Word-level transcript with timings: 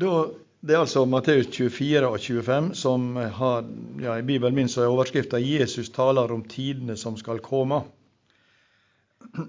Da, 0.00 0.30
det 0.60 0.74
er 0.74 0.80
altså 0.80 1.02
Matteus 1.04 1.50
24 1.52 2.08
og 2.08 2.20
25 2.20 2.68
som 2.78 3.16
har, 3.16 3.66
ja, 4.00 4.14
I 4.16 4.24
Bibelen 4.24 4.56
min 4.56 4.70
så 4.72 4.86
er 4.86 4.92
overskrifta 4.92 5.38
'Jesus 5.38 5.90
taler 5.92 6.32
om 6.32 6.44
tidene 6.44 6.96
som 6.96 7.18
skal 7.20 7.42
komme'. 7.44 7.82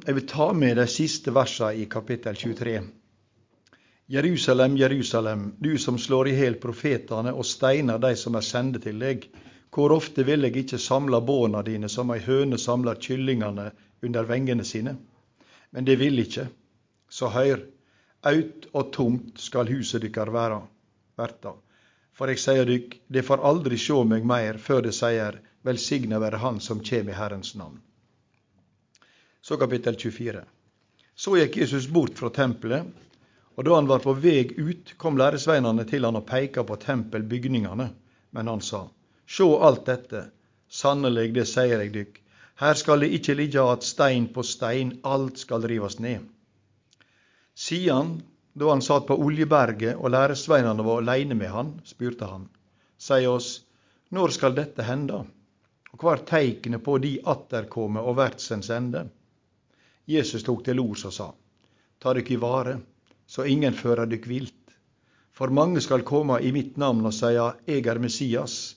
Jeg 0.08 0.16
vil 0.16 0.28
ta 0.28 0.52
med 0.54 0.76
de 0.78 0.88
siste 0.88 1.32
versene 1.32 1.80
i 1.80 1.86
kapittel 1.86 2.36
23. 2.36 2.82
Jerusalem, 4.12 4.78
Jerusalem, 4.78 5.54
du 5.60 5.78
som 5.78 5.98
slår 5.98 6.28
i 6.28 6.36
hjel 6.36 6.60
profetene 6.60 7.32
og 7.34 7.46
steiner 7.46 7.98
de 7.98 8.16
som 8.16 8.36
er 8.36 8.44
sende 8.44 8.80
til 8.80 9.00
deg. 9.00 9.30
Hvor 9.72 9.96
ofte 9.96 10.26
vil 10.28 10.44
jeg 10.44 10.66
ikke 10.66 10.78
samle 10.78 11.22
båna 11.22 11.62
dine 11.64 11.90
som 11.90 12.12
ei 12.12 12.20
høne 12.20 12.58
samler 12.60 13.00
kyllingene 13.00 13.72
under 14.04 14.28
vengene 14.28 14.68
sine? 14.68 14.98
Men 15.72 15.86
det 15.88 16.00
vil 16.00 16.20
ikke. 16.20 16.50
Så 17.10 17.32
høyr, 17.32 17.64
Aut 18.22 18.68
og 18.78 18.92
tomt 18.94 19.40
skal 19.42 19.70
huset 19.72 20.04
dykkar 20.04 20.30
være, 20.34 20.60
verta. 21.18 21.56
For 22.14 22.30
eg 22.30 22.38
sier 22.42 22.68
dykk, 22.70 23.00
det 23.10 23.24
får 23.26 23.42
aldri 23.50 23.80
sjå 23.82 24.04
meg 24.06 24.28
meir 24.30 24.60
før 24.62 24.84
det 24.86 24.94
sier, 24.94 25.40
velsigna 25.66 26.20
være 26.22 26.42
Han 26.44 26.60
som 26.62 26.84
kjem 26.86 27.10
i 27.10 27.18
Herrens 27.18 27.56
navn. 27.56 27.80
Så 29.42 29.58
kapittel 29.58 29.98
24. 29.98 30.44
Så 31.16 31.38
gikk 31.38 31.58
Jesus 31.64 31.88
bort 31.90 32.20
fra 32.20 32.30
tempelet, 32.30 32.86
og 33.58 33.66
da 33.66 33.76
han 33.76 33.90
var 33.90 34.04
på 34.06 34.14
veg 34.14 34.54
ut, 34.58 34.94
kom 34.98 35.18
læresveinane 35.18 35.86
til 35.90 36.06
han 36.06 36.20
og 36.20 36.28
peika 36.30 36.64
på 36.64 36.78
tempelbygningane. 36.82 37.90
Men 38.32 38.48
han 38.48 38.62
sa, 38.62 38.86
Sjå 39.26 39.48
alt 39.66 39.86
dette, 39.90 40.28
sannelig, 40.70 41.32
det 41.34 41.48
sier 41.50 41.82
eg 41.82 41.94
dykk, 41.96 42.22
her 42.62 42.78
skal 42.78 43.02
det 43.02 43.10
ikkje 43.18 43.36
ligge 43.36 43.62
att 43.72 43.84
stein 43.84 44.28
på 44.34 44.44
stein, 44.44 45.00
alt 45.04 45.38
skal 45.38 45.68
rivast 45.68 46.00
ned. 46.00 46.28
Sidan, 47.54 48.22
da 48.54 48.70
han 48.70 48.82
satt 48.82 49.08
på 49.08 49.18
Oljeberget 49.24 50.00
og 50.00 50.12
læresveinene 50.12 50.84
var 50.84 51.02
aleine 51.02 51.36
med 51.36 51.52
han, 51.52 51.74
spurte 51.86 52.28
han, 52.28 52.48
Sei 52.98 53.26
oss, 53.28 53.64
når 54.10 54.36
skal 54.36 54.56
dette 54.56 54.86
hende, 54.86 55.24
og 55.92 56.04
hva 56.04 56.16
er 56.16 56.24
teiknet 56.28 56.84
på 56.84 56.98
de 57.04 57.18
atterkomme 57.34 58.04
og 58.04 58.18
verdsens 58.20 58.70
ende? 58.72 59.08
Jesus 60.08 60.44
tok 60.48 60.64
til 60.66 60.80
ords 60.84 61.06
og 61.10 61.16
sa, 61.16 61.30
Ta 62.00 62.14
dykk 62.18 62.32
i 62.36 62.40
vare, 62.42 62.78
så 63.28 63.46
ingen 63.48 63.76
fører 63.78 64.10
dykk 64.10 64.28
vilt. 64.28 64.76
For 65.32 65.54
mange 65.54 65.82
skal 65.82 66.06
komme 66.08 66.40
i 66.42 66.52
mitt 66.56 66.78
navn 66.82 67.06
og 67.08 67.14
seie, 67.16 67.52
Eg 67.68 67.88
er 67.88 68.00
Messias, 68.04 68.76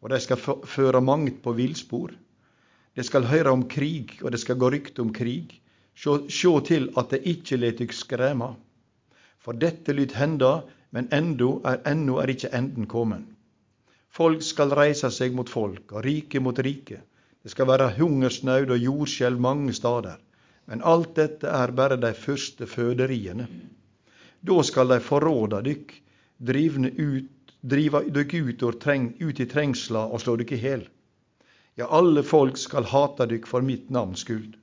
og 0.00 0.10
de 0.12 0.20
skal 0.22 0.40
føre 0.40 1.00
mange 1.04 1.32
på 1.44 1.52
villspor. 1.56 2.12
De 2.96 3.04
skal 3.06 3.28
høre 3.30 3.52
om 3.52 3.66
krig, 3.68 4.18
og 4.22 4.32
det 4.32 4.40
skal 4.40 4.58
gå 4.58 4.70
rykte 4.72 5.02
om 5.02 5.12
krig. 5.12 5.59
Sjå 5.94 6.52
til 6.66 6.90
at 6.96 7.10
det 7.12 7.22
ikkje 7.28 7.58
let 7.60 7.80
dykk 7.80 7.96
skrema. 7.96 8.54
For 9.40 9.56
dette 9.56 9.92
lyt 9.96 10.14
henda, 10.16 10.62
men 10.90 11.08
endo 11.14 11.60
er, 11.64 11.80
ennå 11.88 12.18
er 12.22 12.32
ikkje 12.32 12.52
enden 12.56 12.86
komen. 12.90 13.26
Folk 14.10 14.42
skal 14.42 14.74
reise 14.74 15.10
seg 15.14 15.34
mot 15.38 15.48
folk, 15.48 15.92
og 15.92 16.04
rike 16.04 16.40
mot 16.42 16.58
rike. 16.58 17.00
Det 17.42 17.52
skal 17.52 17.68
være 17.70 17.92
hungersnaud 17.96 18.72
og 18.74 18.82
jordskjelv 18.84 19.40
mange 19.40 19.72
stader. 19.72 20.18
Men 20.66 20.82
alt 20.86 21.14
dette 21.16 21.48
er 21.48 21.72
bare 21.74 21.96
de 21.98 22.12
første 22.14 22.66
føderiene. 22.66 23.46
Da 24.46 24.62
skal 24.66 24.92
de 24.92 25.00
forråde 25.04 25.62
dykk, 25.66 25.94
drivne 26.50 26.90
ut, 26.98 27.54
drive 27.62 28.02
dykk 28.12 28.34
ut, 28.40 28.64
treng, 28.82 29.12
ut 29.20 29.40
i 29.40 29.46
trengsla 29.46 30.06
og 30.08 30.22
slå 30.22 30.36
dykk 30.40 30.54
i 30.56 30.60
hjel. 30.64 30.86
Ja, 31.78 31.88
alle 31.88 32.22
folk 32.26 32.58
skal 32.60 32.88
hate 32.92 33.26
dykk 33.30 33.48
for 33.48 33.64
mitt 33.64 33.90
navns 33.90 34.24
skyld. 34.26 34.59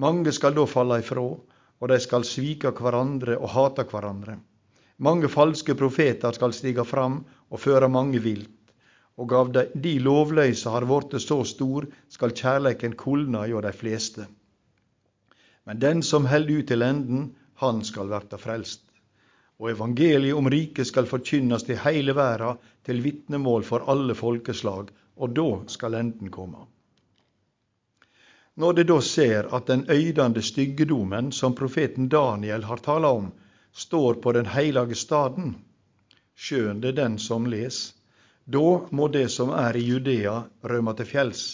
Mange 0.00 0.32
skal 0.32 0.54
da 0.56 0.64
falle 0.64 1.00
ifrå, 1.02 1.26
og 1.80 1.90
de 1.92 1.98
skal 2.00 2.24
svike 2.24 2.72
hverandre 2.76 3.34
og 3.36 3.50
hate 3.52 3.84
hverandre. 3.90 4.38
Mange 5.00 5.28
falske 5.32 5.74
profeter 5.76 6.32
skal 6.36 6.54
stige 6.56 6.84
fram 6.88 7.18
og 7.50 7.60
føre 7.60 7.88
mange 7.92 8.20
vilt. 8.24 8.56
Og 9.20 9.34
av 9.36 9.50
de, 9.52 9.92
lovløse 10.00 10.72
har 10.72 10.88
vorte 10.88 11.20
så 11.20 11.42
stor, 11.44 11.84
skal 12.08 12.32
kjærleiken 12.36 12.96
kulna 12.96 13.44
hjå 13.50 13.60
de 13.66 13.72
fleste. 13.76 14.26
Men 15.68 15.80
den 15.84 16.02
som 16.06 16.28
held 16.30 16.48
ut 16.48 16.70
til 16.72 16.84
enden, 16.86 17.30
han 17.60 17.84
skal 17.84 18.08
verta 18.08 18.40
frelst. 18.40 18.86
Og 19.60 19.74
evangeliet 19.74 20.36
om 20.36 20.48
riket 20.48 20.88
skal 20.88 21.08
forkynnast 21.08 21.68
i 21.68 21.76
heile 21.76 22.16
verda 22.16 22.54
til 22.88 23.04
vitnemål 23.04 23.68
for 23.68 23.84
alle 23.92 24.16
folkeslag, 24.16 24.88
og 25.20 25.36
da 25.36 25.50
skal 25.68 26.00
enden 26.00 26.32
komme. 26.32 26.64
Når 28.60 28.72
de 28.76 28.82
da 28.84 28.96
ser 29.00 29.46
at 29.56 29.70
den 29.70 29.86
øydande 29.88 30.42
styggedomen 30.44 31.30
som 31.32 31.54
profeten 31.56 32.08
Daniel 32.12 32.66
har 32.68 32.82
tala 32.84 33.08
om, 33.16 33.30
står 33.72 34.18
på 34.24 34.32
den 34.36 34.50
heilage 34.52 34.98
staden, 35.00 35.54
skjøn 36.36 36.82
det 36.82 36.92
den 36.98 37.16
som 37.26 37.46
les, 37.48 37.78
da 38.44 38.64
må 38.90 39.06
det 39.14 39.30
som 39.32 39.54
er 39.62 39.78
i 39.80 39.84
Judea, 39.86 40.34
rømme 40.72 40.92
til 40.98 41.08
fjells. 41.08 41.44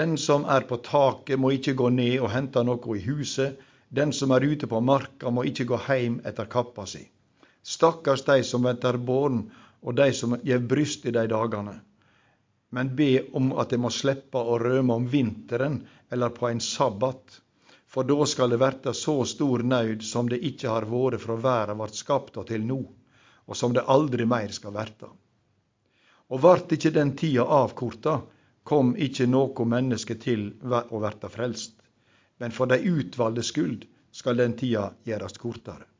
Den 0.00 0.16
som 0.16 0.48
er 0.56 0.64
på 0.70 0.80
taket, 0.88 1.36
må 1.42 1.52
ikke 1.58 1.76
gå 1.82 1.90
ned 1.98 2.16
og 2.20 2.32
hente 2.32 2.64
noe 2.64 2.96
i 2.96 3.04
huset. 3.04 3.60
Den 3.90 4.16
som 4.16 4.32
er 4.32 4.46
ute 4.54 4.70
på 4.70 4.80
marka, 4.80 5.28
må 5.28 5.44
ikke 5.50 5.68
gå 5.74 5.82
heim 5.90 6.20
etter 6.24 6.48
kappa 6.48 6.86
si. 6.86 7.02
Stakkars 7.76 8.24
de 8.30 8.40
som 8.46 8.64
venter 8.64 8.96
barn, 8.96 9.50
og 9.82 10.00
de 10.00 10.12
som 10.16 10.38
gjev 10.40 10.64
bryst 10.72 11.04
i 11.04 11.12
de 11.12 11.28
dagane 11.28 11.80
men 12.70 12.96
be 12.96 13.22
om 13.32 13.52
at 13.52 13.70
de 13.70 13.78
må 13.82 13.90
slippe 13.90 14.38
å 14.38 14.58
rømme 14.62 14.94
om 14.94 15.06
vinteren 15.10 15.80
eller 16.10 16.30
på 16.34 16.48
en 16.48 16.60
sabbat. 16.60 17.40
For 17.90 18.06
da 18.06 18.26
skal 18.26 18.52
det 18.54 18.60
verte 18.62 18.94
så 18.94 19.16
stor 19.26 19.64
nød 19.66 20.04
som 20.06 20.28
det 20.30 20.38
ikke 20.46 20.70
har 20.70 20.86
vore 20.86 21.18
fra 21.18 21.34
verda 21.34 21.74
vart 21.74 21.98
skapt 21.98 22.38
og 22.38 22.46
til 22.46 22.62
no, 22.66 22.78
og 23.46 23.58
som 23.58 23.74
det 23.74 23.88
aldri 23.90 24.26
meir 24.30 24.54
skal 24.54 24.76
verte. 24.76 25.10
Og 26.30 26.42
vart 26.44 26.70
ikkje 26.70 26.94
den 26.94 27.16
tida 27.18 27.42
avkorta, 27.42 28.20
kom 28.62 28.94
ikkje 28.94 29.26
noko 29.26 29.66
menneske 29.66 30.14
til 30.22 30.52
å 30.62 31.00
verte 31.02 31.28
frelst. 31.32 31.74
Men 32.38 32.54
for 32.54 32.70
dei 32.70 32.84
utvalde 32.86 33.42
skuld 33.42 33.88
skal 34.14 34.38
den 34.38 34.54
tida 34.54 34.92
gjerast 35.04 35.42
kortare. 35.42 35.90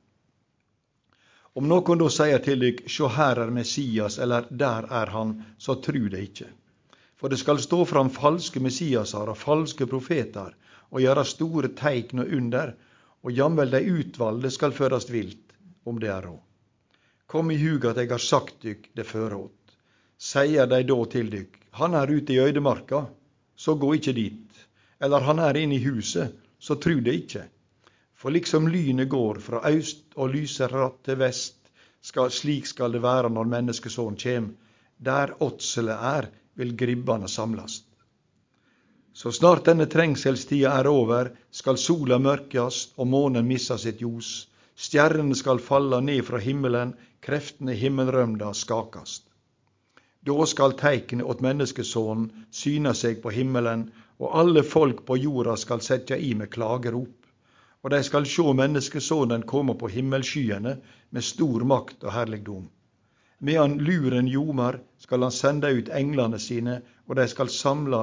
Om 1.59 1.67
noen 1.67 1.99
da 1.99 2.07
sier 2.15 2.39
til 2.45 2.63
dykk, 2.63 2.85
sjå 2.87 3.09
her 3.11 3.43
er 3.43 3.51
Messias, 3.51 4.21
eller 4.23 4.47
der 4.51 4.87
er 4.87 5.11
han, 5.11 5.35
så 5.59 5.81
tru 5.83 6.07
det 6.09 6.23
ikkje. 6.29 6.47
For 7.21 7.29
det 7.29 7.37
skal 7.37 7.61
stå 7.61 7.85
fram 7.85 8.09
falske 8.09 8.63
Messiaser 8.65 9.29
og 9.29 9.37
falske 9.37 9.85
profeter 9.87 10.55
og 10.89 11.03
gjøre 11.05 11.27
store 11.29 11.71
teikn 11.77 12.25
og 12.25 12.33
under, 12.39 12.73
og 13.21 13.37
jamvel 13.37 13.75
de 13.75 13.83
utvalgte 13.93 14.51
skal 14.55 14.73
førast 14.73 15.13
vilt, 15.13 15.53
om 15.85 16.01
det 16.01 16.09
er 16.09 16.25
råd. 16.25 16.41
Kom 17.31 17.53
i 17.53 17.59
hug 17.61 17.85
at 17.87 18.01
eg 18.01 18.11
har 18.11 18.23
sagt 18.25 18.65
dykk 18.65 18.89
det 18.97 19.05
føreråt. 19.07 19.77
Seier 20.17 20.67
de 20.67 20.81
da 20.89 20.97
til 21.13 21.29
dykk, 21.31 21.61
han 21.77 21.95
er 21.95 22.11
ute 22.11 22.35
i 22.35 22.41
øydemarka, 22.41 23.05
så 23.55 23.77
gå 23.77 23.93
ikkje 23.99 24.17
dit. 24.17 24.65
Eller 25.01 25.29
han 25.29 25.39
er 25.45 25.61
inne 25.61 25.77
i 25.77 25.85
huset, 25.85 26.33
så 26.59 26.75
tru 26.81 26.99
det 27.05 27.15
ikkje. 27.21 27.45
For 28.17 28.33
liksom 28.33 28.69
lynet 28.69 29.13
går 29.13 29.39
fra 29.45 29.63
aust 29.69 30.17
og 30.17 30.33
lyser 30.35 30.73
ratt 30.73 30.99
til 31.05 31.21
vest, 31.21 31.57
skal, 32.01 32.33
slik 32.33 32.67
skal 32.67 32.97
det 32.97 33.05
være 33.05 33.31
når 33.33 33.49
menneskesonen 33.55 34.19
kjem. 34.21 34.51
Der 34.99 35.37
åtselet 35.45 36.09
er, 36.17 36.29
vil 36.61 36.77
gribbane 36.77 37.29
samlast. 37.29 37.87
Så 39.13 39.33
snart 39.33 39.67
denne 39.67 39.89
trengselstida 39.91 40.71
er 40.81 40.87
over, 40.87 41.33
skal 41.51 41.81
sola 41.81 42.21
mørkjast 42.23 42.95
og 42.97 43.11
månen 43.11 43.49
missa 43.49 43.79
sitt 43.79 44.01
ljos. 44.05 44.47
Stjernene 44.81 45.37
skal 45.37 45.59
falla 45.61 45.99
ned 46.01 46.23
fra 46.29 46.39
himmelen, 46.41 46.95
kreftene 47.21 47.75
i 47.75 47.81
himmelrømda 47.83 48.53
skakast. 48.55 49.27
Da 50.25 50.47
skal 50.47 50.77
teiknet 50.77 51.27
åt 51.27 51.43
menneskesonen 51.45 52.31
syna 52.53 52.95
seg 52.97 53.21
på 53.23 53.33
himmelen, 53.35 53.89
og 54.21 54.37
alle 54.43 54.63
folk 54.63 55.05
på 55.09 55.17
jorda 55.17 55.57
skal 55.57 55.81
setja 55.85 56.17
i 56.17 56.35
med 56.37 56.53
klagerop. 56.53 57.17
Og 57.81 57.93
dei 57.93 58.03
skal 58.05 58.29
sjå 58.29 58.53
menneskesonen 58.57 59.47
komme 59.49 59.75
på 59.81 59.89
himmelskyene 59.89 60.75
med 61.11 61.25
stor 61.25 61.65
makt 61.65 62.05
og 62.05 62.13
herligdom. 62.13 62.69
Medan 63.41 63.79
luren 63.79 64.27
ljomar, 64.29 64.81
skal 64.99 65.23
han 65.23 65.33
sende 65.33 65.71
ut 65.73 65.89
englene 65.89 66.39
sine, 66.39 66.81
og 67.09 67.17
de 67.17 67.25
skal 67.29 67.49
samle 67.49 68.01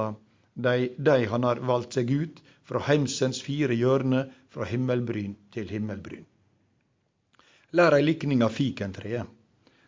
de, 0.54 0.88
de 0.98 1.18
han 1.30 1.46
har 1.46 1.62
valgt 1.62 1.94
seg 1.94 2.10
ut, 2.10 2.40
fra 2.66 2.82
heimsens 2.88 3.38
fire 3.46 3.76
hjørner, 3.78 4.26
fra 4.50 4.66
himmelbryn 4.66 5.36
til 5.54 5.70
himmelbryn. 5.70 6.26
Lær 7.78 7.94
ei 7.94 8.02
likning 8.02 8.42
av 8.42 8.56
fikentreet. 8.56 9.30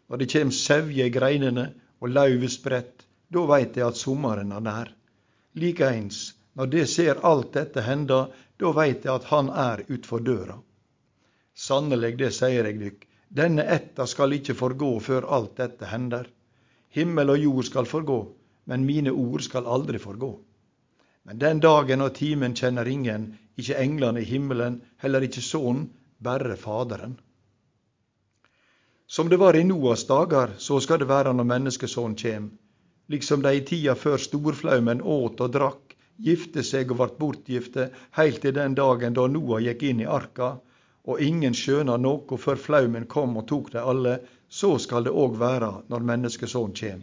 Når 0.09 0.23
det 0.23 0.31
kjem 0.33 0.55
sevje 0.55 1.07
i 1.07 1.13
greinene 1.15 1.67
og 1.99 2.15
lauvet 2.15 2.55
spredt, 2.55 3.07
da 3.31 3.45
veit 3.51 3.75
de 3.75 3.85
at 3.87 3.99
sommeren 3.99 4.55
er 4.55 4.65
nær. 4.65 4.95
Likeins, 5.59 6.23
når 6.55 6.71
de 6.77 6.87
ser 6.87 7.21
alt 7.27 7.53
dette 7.59 7.83
henda, 7.87 8.29
da 8.59 8.73
veit 8.77 9.03
de 9.03 9.13
at 9.13 9.29
han 9.35 9.51
er 9.51 9.83
utfor 9.89 10.23
døra. 10.23 10.61
Sannelig, 11.55 12.17
det 12.23 12.31
sier 12.39 12.71
eg 12.71 12.79
dykk, 12.81 13.07
denne 13.31 13.63
ætta 13.63 14.07
skal 14.11 14.35
ikke 14.35 14.57
forgå 14.59 14.91
før 15.07 15.27
alt 15.37 15.57
dette 15.61 15.87
hender. 15.87 16.27
Himmel 16.91 17.31
og 17.31 17.39
jord 17.39 17.67
skal 17.69 17.87
forgå, 17.87 18.21
men 18.67 18.87
mine 18.87 19.13
ord 19.15 19.45
skal 19.47 19.69
aldri 19.71 20.01
forgå. 20.03 20.31
Men 21.25 21.39
den 21.39 21.61
dagen 21.63 22.03
og 22.03 22.15
timen 22.17 22.57
kjenner 22.59 22.89
ingen, 22.91 23.29
ikke 23.57 23.77
englene 23.79 24.23
i 24.23 24.27
himmelen, 24.27 24.81
heller 24.99 25.23
ikke 25.23 25.45
Sønnen, 25.47 25.91
bare 26.19 26.57
Faderen. 26.57 27.21
Som 29.07 29.29
det 29.29 29.39
var 29.39 29.57
i 29.57 29.63
Noas 29.65 30.05
dager, 30.07 30.57
så 30.59 30.81
skal 30.81 30.99
det 31.03 31.09
være 31.11 31.35
når 31.35 31.47
menneskesønnen 31.53 32.17
kjem. 32.19 32.51
Liksom 33.11 33.43
de 33.43 33.55
i 33.57 33.63
tida 33.67 33.95
før 33.99 34.19
storflaumen 34.23 35.03
åt 35.03 35.41
og 35.41 35.55
drakk, 35.55 35.95
gifte 36.19 36.63
seg 36.67 36.91
og 36.91 37.01
vart 37.01 37.17
bortgifte, 37.19 37.89
heilt 38.19 38.43
til 38.43 38.55
den 38.59 38.75
dagen 38.79 39.15
da 39.15 39.27
Noah 39.27 39.63
gikk 39.65 39.83
inn 39.89 40.03
i 40.05 40.11
arka, 40.19 40.57
og 41.11 41.23
ingen 41.25 41.57
skjøna 41.57 41.97
noe 41.99 42.39
før 42.39 42.61
flaumen 42.61 43.09
kom 43.11 43.37
og 43.41 43.47
tok 43.51 43.73
dei 43.75 43.83
alle, 43.93 44.19
så 44.49 44.77
skal 44.79 45.07
det 45.07 45.15
òg 45.15 45.39
være 45.41 45.71
når 45.91 46.07
menneskesonen 46.13 46.77
kjem. 46.77 47.03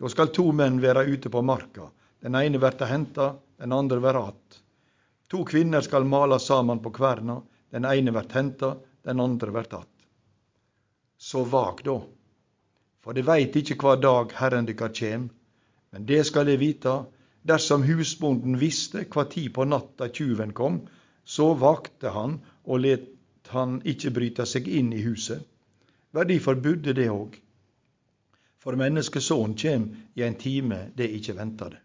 Da 0.00 0.08
skal 0.08 0.32
to 0.34 0.48
menn 0.56 0.80
være 0.82 1.06
ute 1.06 1.30
på 1.30 1.42
marka, 1.42 1.90
den 2.20 2.34
ene 2.34 2.60
verta 2.62 2.88
henta, 2.90 3.34
den 3.60 3.72
andre 3.72 4.00
være 4.00 4.26
att. 4.28 4.60
To 5.30 5.44
kvinner 5.44 5.80
skal 5.80 6.04
male 6.04 6.38
saman 6.38 6.82
på 6.82 6.90
kverna, 6.90 7.40
den 7.70 7.84
ene 7.84 8.10
vert 8.10 8.32
henta, 8.32 8.76
den 9.04 9.20
andre 9.20 9.50
vert 9.50 9.72
att 9.72 10.00
så 11.20 11.44
vak 11.44 11.84
då. 11.84 12.02
For 13.04 13.12
de 13.12 13.22
veit 13.22 13.56
ikkje 13.56 13.76
kva 13.80 13.96
dag 14.00 14.32
Herren 14.36 14.64
dykkar 14.68 14.92
kjem. 14.96 15.26
Men 15.92 16.06
det 16.08 16.24
skal 16.28 16.48
de 16.48 16.56
vite. 16.56 17.04
dersom 17.42 17.82
husbonden 17.82 18.58
visste 18.60 19.04
kva 19.04 19.24
tid 19.24 19.54
på 19.54 19.64
natta 19.64 20.08
tjuven 20.08 20.52
kom, 20.52 20.80
så 21.24 21.54
vakte 21.54 22.12
han 22.12 22.34
og 22.64 22.82
let 22.84 23.06
han 23.52 23.80
ikkje 23.84 24.10
bryta 24.14 24.46
seg 24.46 24.68
inn 24.68 24.92
i 24.92 25.02
huset. 25.04 25.42
Verdifor 26.14 26.58
budde 26.62 26.94
det 26.96 27.08
òg. 27.10 27.36
For 28.60 28.76
menneskesonen 28.76 29.56
kjem 29.56 29.86
i 30.14 30.24
en 30.26 30.36
time 30.38 30.80
det 30.96 31.08
ikkje 31.16 31.36
ventade. 31.38 31.78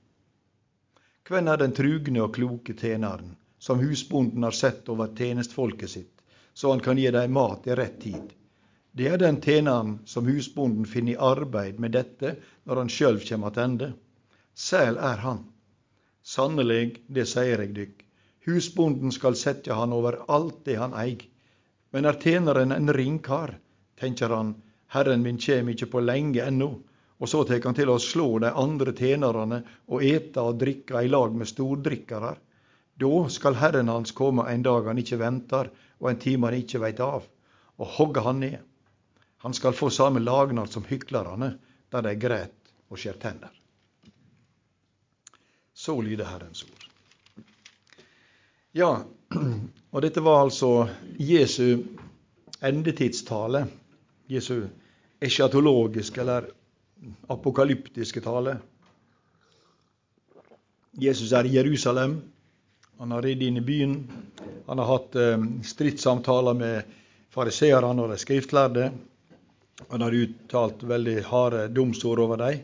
Hvem 1.26 1.48
er 1.50 1.62
den 1.62 1.74
trugne 1.74 2.22
og 2.22 2.34
kloke 2.36 2.76
tjeneren, 2.78 3.36
som 3.58 3.80
husbonden 3.82 4.44
har 4.46 4.54
sett 4.54 4.90
over 4.94 5.14
tenestfolket 5.18 5.90
sitt, 5.90 6.22
så 6.54 6.72
han 6.72 6.84
kan 6.86 7.00
gi 7.02 7.10
dem 7.12 7.34
mat 7.34 7.68
i 7.68 7.78
rett 7.78 8.02
tid? 8.02 8.34
Det 8.96 9.08
er 9.12 9.18
den 9.18 9.42
tjeneren 9.42 10.00
som 10.06 10.28
husbonden 10.30 10.86
finner 10.86 11.16
i 11.16 11.22
arbeid 11.32 11.80
med 11.80 11.96
dette 11.98 12.36
når 12.64 12.82
han 12.82 12.92
sjølv 12.92 13.26
kjem 13.26 13.44
attende. 13.50 13.90
Sæl 14.54 14.98
er 14.98 15.24
han. 15.24 15.42
Sannelig, 16.24 17.02
det 17.08 17.26
sier 17.28 17.60
eg 17.60 17.74
dykk, 17.76 18.06
husbonden 18.48 19.12
skal 19.12 19.36
sette 19.36 19.76
han 19.76 19.94
over 19.94 20.22
alt 20.32 20.62
det 20.66 20.78
han 20.80 20.96
eig. 20.98 21.26
Men 21.96 22.10
er 22.10 22.18
tjeneren 22.20 22.74
en 22.76 22.92
ringkar, 22.92 23.54
tenker 23.96 24.34
han, 24.36 24.50
herren 24.92 25.22
min 25.24 25.38
kjem 25.40 25.70
ikkje 25.72 25.88
på 25.94 26.02
lenge 26.04 26.44
ennå, 26.44 26.68
og 27.16 27.30
så 27.32 27.46
tek 27.48 27.64
han 27.64 27.78
til 27.78 27.88
å 27.88 28.02
slå 28.04 28.26
de 28.44 28.50
andre 28.52 28.92
tjenerne 28.92 29.62
og 29.88 30.04
ete 30.04 30.44
og 30.44 30.58
drikke 30.60 31.06
i 31.06 31.08
lag 31.08 31.32
med 31.40 31.48
stordrikkarar. 31.48 32.42
Da 33.00 33.14
skal 33.32 33.56
herren 33.62 33.94
hans 33.94 34.12
komme 34.12 34.44
en 34.52 34.66
dag 34.68 34.90
han 34.92 35.00
ikkje 35.00 35.22
ventar, 35.24 35.72
og 36.04 36.10
en 36.12 36.20
time 36.20 36.52
han 36.52 36.58
ikkje 36.60 36.82
veit 36.84 37.00
av, 37.00 37.24
og 37.80 37.94
hogge 37.96 38.26
han 38.28 38.44
ned. 38.44 38.60
Han 39.48 39.56
skal 39.56 39.78
få 39.80 39.88
samme 39.88 40.20
lagnad 40.20 40.76
som 40.76 40.84
hyklarane, 40.84 41.54
der 41.96 42.04
de 42.04 42.16
græt 42.20 42.76
og 42.92 43.00
skjer 43.00 43.22
tenner. 43.24 43.56
Så 45.72 45.96
lyder 46.04 46.28
Herrens 46.28 46.68
ord. 46.68 46.85
Ja, 48.76 49.06
og 49.96 50.02
dette 50.04 50.20
var 50.20 50.42
altså 50.44 50.90
Jesu 51.16 51.86
endetidstale. 52.60 53.62
Jesu 54.28 54.66
eschatologiske 55.24 56.20
eller 56.20 56.50
apokalyptiske 57.32 58.20
tale. 58.26 58.58
Jesus 60.92 61.32
er 61.32 61.48
i 61.48 61.54
Jerusalem. 61.56 62.18
Han 63.00 63.16
har 63.16 63.24
ridd 63.24 63.46
inn 63.48 63.62
i 63.62 63.64
byen. 63.64 63.96
Han 64.68 64.84
har 64.84 64.92
hatt 64.92 65.16
eh, 65.24 65.48
stridssamtaler 65.72 66.60
med 66.60 66.92
fariseerne 67.32 68.04
og 68.04 68.12
de 68.12 68.20
skriftlærde. 68.20 68.90
Han 69.88 70.04
har 70.04 70.20
uttalt 70.20 70.84
veldig 70.84 71.16
harde 71.32 71.64
domsord 71.72 72.26
over 72.28 72.44
dem. 72.44 72.60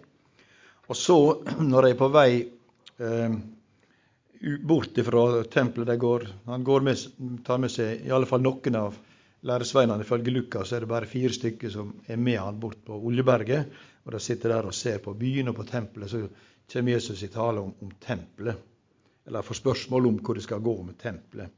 Og 0.91 0.99
så, 1.05 1.19
når 1.71 1.87
de 1.87 1.95
er 1.95 2.03
på 2.03 2.11
vei 2.11 2.29
eh, 2.99 3.41
bort 4.41 4.97
fra 5.05 5.43
tempelet 5.43 5.87
de 5.87 5.97
går 5.97 6.27
Han 6.45 6.63
går 6.63 6.81
med, 6.81 6.97
tar 7.45 7.57
med 7.61 7.71
seg 7.71 8.05
i 8.07 8.11
alle 8.11 8.25
fall 8.29 8.41
noen 8.41 8.75
av 8.75 8.97
læresveinene. 9.45 10.01
Ifølge 10.05 10.33
Lukas 10.33 10.73
er 10.73 10.83
det 10.83 10.89
bare 10.89 11.09
fire 11.09 11.33
stykker 11.33 11.69
som 11.73 11.93
er 12.07 12.17
med 12.17 12.39
han 12.39 12.59
bort 12.59 12.81
på 12.85 12.97
Oljeberget. 12.97 13.71
Og 14.05 14.15
de 14.15 14.19
sitter 14.19 14.55
der 14.55 14.67
og 14.69 14.75
ser 14.75 15.01
på 15.03 15.13
byen 15.17 15.51
og 15.51 15.57
på 15.59 15.67
tempelet. 15.69 16.09
Så 16.09 16.25
kommer 16.71 16.95
Jesus 16.95 17.23
i 17.23 17.31
tale 17.33 17.61
om, 17.61 17.73
om 17.81 17.91
tempelet. 18.01 18.57
Eller 19.27 19.45
får 19.45 19.61
spørsmål 19.61 20.07
om 20.09 20.21
hvor 20.25 20.37
det 20.37 20.45
skal 20.45 20.63
gå 20.65 20.75
med 20.83 20.97
tempelet. 21.01 21.53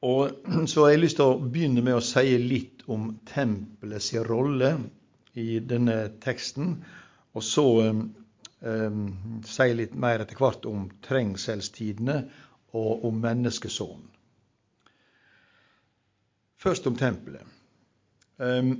Og 0.00 0.30
Så 0.70 0.84
har 0.84 0.94
jeg 0.94 1.04
lyst 1.04 1.20
til 1.20 1.28
å 1.28 1.40
begynne 1.44 1.84
med 1.84 1.98
å 1.98 2.04
si 2.04 2.38
litt 2.40 2.86
om 2.88 3.12
tempelets 3.28 4.14
rolle 4.28 4.72
i 5.36 5.60
denne 5.60 6.06
teksten. 6.24 6.78
Og 7.36 7.44
så 7.44 7.66
um, 8.60 8.70
um, 8.70 9.42
si 9.46 9.68
litt 9.74 9.94
mer 9.94 10.22
etter 10.22 10.38
hvert 10.38 10.66
om 10.68 10.88
trengselstidene 11.04 12.22
og 12.76 13.04
om 13.08 13.20
menneskesonen. 13.22 14.06
Først 16.60 16.86
om 16.86 16.96
tempelet. 16.96 17.44
Um, 18.36 18.74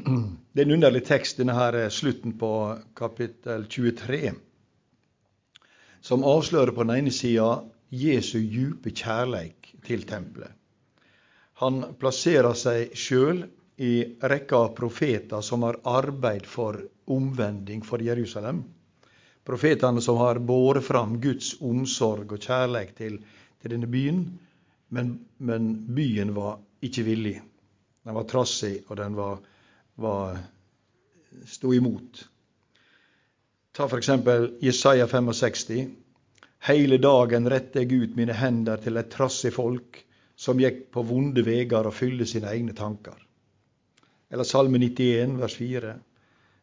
det 0.52 0.62
er 0.62 0.66
en 0.66 0.76
underlig 0.78 1.04
tekst, 1.06 1.38
denne 1.38 1.54
her 1.54 1.78
slutten 1.94 2.36
på 2.38 2.50
kapittel 2.98 3.66
23, 3.70 4.30
som 6.06 6.26
avslører 6.26 6.74
på 6.74 6.86
den 6.86 7.00
ene 7.00 7.14
sida 7.14 7.64
Jesu 7.90 8.38
djupe 8.38 8.90
kjærleik 8.94 9.72
til 9.86 10.06
tempelet. 10.06 10.54
Han 11.62 11.82
plasserer 12.00 12.54
seg 12.58 12.94
sjøl 12.98 13.44
i 13.80 13.92
rekka 14.30 14.58
av 14.66 14.74
profeter 14.76 15.44
som 15.44 15.64
har 15.66 15.78
arbeid 15.88 16.46
for 16.48 16.78
omvending 17.12 17.84
for 17.84 18.02
Jerusalem. 18.02 18.64
Profetene 19.46 20.02
som 20.02 20.16
har 20.18 20.38
båret 20.42 20.84
fram 20.84 21.20
Guds 21.22 21.54
omsorg 21.62 22.32
og 22.34 22.42
kjærleik 22.42 22.96
til, 22.98 23.20
til 23.62 23.74
denne 23.76 23.86
byen. 23.86 24.24
Men, 24.90 25.12
men, 25.38 25.68
byen 25.94 26.32
var 26.34 26.58
ikke 26.82 27.04
villig. 27.06 27.36
Den 28.06 28.14
var 28.14 28.26
trassig, 28.30 28.80
og 28.88 28.98
den 28.98 29.14
var, 29.18 29.38
var 30.02 30.40
sto 31.46 31.70
imot. 31.74 32.24
Ta 33.76 33.86
f.eks. 33.86 34.10
Jesaja 34.62 35.06
65. 35.06 35.86
Hele 36.66 36.98
dagen 36.98 37.46
retter 37.50 37.84
jeg 37.84 38.02
ut 38.02 38.18
mine 38.18 38.34
hender 38.34 38.82
til 38.82 38.98
et 38.98 39.10
trassig 39.14 39.52
folk, 39.54 40.02
som 40.36 40.58
gikk 40.60 40.88
på 40.92 41.06
vonde 41.06 41.46
vegar 41.46 41.86
og 41.86 41.94
fylte 41.94 42.26
sine 42.26 42.50
egne 42.50 42.74
tanker. 42.74 43.18
Eller 44.30 44.44
Salme 44.44 44.78
91, 44.82 45.38
vers 45.38 45.54
4. 45.54 45.96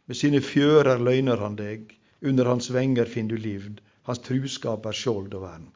Med 0.05 0.19
sine 0.19 0.41
fjører 0.43 0.99
løgner 0.99 1.39
han 1.39 1.55
deg, 1.55 1.93
under 2.23 2.51
hans 2.51 2.69
venger 2.71 3.09
finn 3.09 3.29
du 3.31 3.37
livd, 3.37 3.81
hans 4.07 4.21
truskap 4.23 4.85
er 4.89 4.95
skjold 4.97 5.33
og 5.35 5.45
vern. 5.45 5.71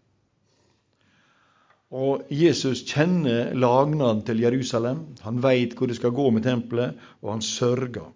Og 1.96 2.28
Jesus 2.34 2.82
kjenner 2.84 3.54
lagnaden 3.56 4.26
til 4.28 4.42
Jerusalem. 4.44 5.06
Han 5.24 5.40
veit 5.44 5.78
hvor 5.78 5.88
det 5.88 5.96
skal 5.96 6.12
gå 6.16 6.26
med 6.36 6.44
tempelet, 6.44 6.98
og 7.24 7.32
han 7.38 7.44
sørger. 7.46 8.10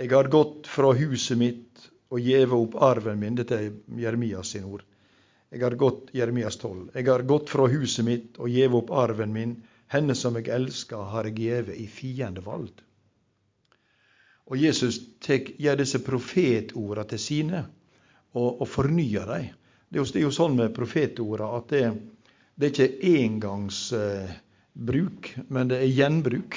Jeg 0.00 0.10
har 0.10 0.30
gått 0.32 0.66
fra 0.66 0.90
huset 0.98 1.38
mitt 1.38 1.84
og 2.10 2.18
gjeve 2.20 2.58
opp 2.58 2.74
arven 2.82 3.20
min. 3.20 3.36
Dette 3.38 3.54
er 3.54 4.00
Jeremias 4.02 4.50
sin 4.56 4.66
ord. 4.66 4.82
Jeg 5.52 5.62
har 5.62 5.76
gått 5.78 6.10
Jeremias 6.16 6.56
12. 6.56 6.90
Jeg 6.96 7.06
har 7.06 7.22
gått 7.28 7.52
fra 7.52 7.68
huset 7.70 8.04
mitt 8.04 8.40
og 8.40 8.50
gjeve 8.50 8.80
opp 8.80 8.90
arven 8.90 9.32
min. 9.32 9.58
Henne 9.92 10.16
som 10.18 10.34
jeg 10.40 10.48
elsker, 10.50 11.06
har 11.12 11.28
jeg 11.28 11.38
gjeve 11.38 11.76
i 11.76 11.86
fiendevald. 11.86 12.82
Og 14.50 14.56
Jesus 14.58 14.98
tek, 15.22 15.54
gjør 15.62 15.76
disse 15.82 15.98
profetorda 16.04 17.04
til 17.08 17.20
sine 17.22 17.60
og, 18.32 18.62
og 18.62 18.68
fornyer 18.68 19.26
dem. 19.28 19.46
Det 19.92 20.00
er, 20.00 20.20
jo, 20.24 20.30
sånn 20.32 20.56
med 20.56 20.74
profetorda 20.74 21.46
at 21.58 21.68
det, 21.72 21.92
det 22.56 22.66
er 22.66 22.72
ikke 22.72 22.98
engangsbruk, 23.18 25.20
eh, 25.36 25.44
men 25.52 25.68
det 25.70 25.78
er 25.82 25.90
gjenbruk. 25.92 26.52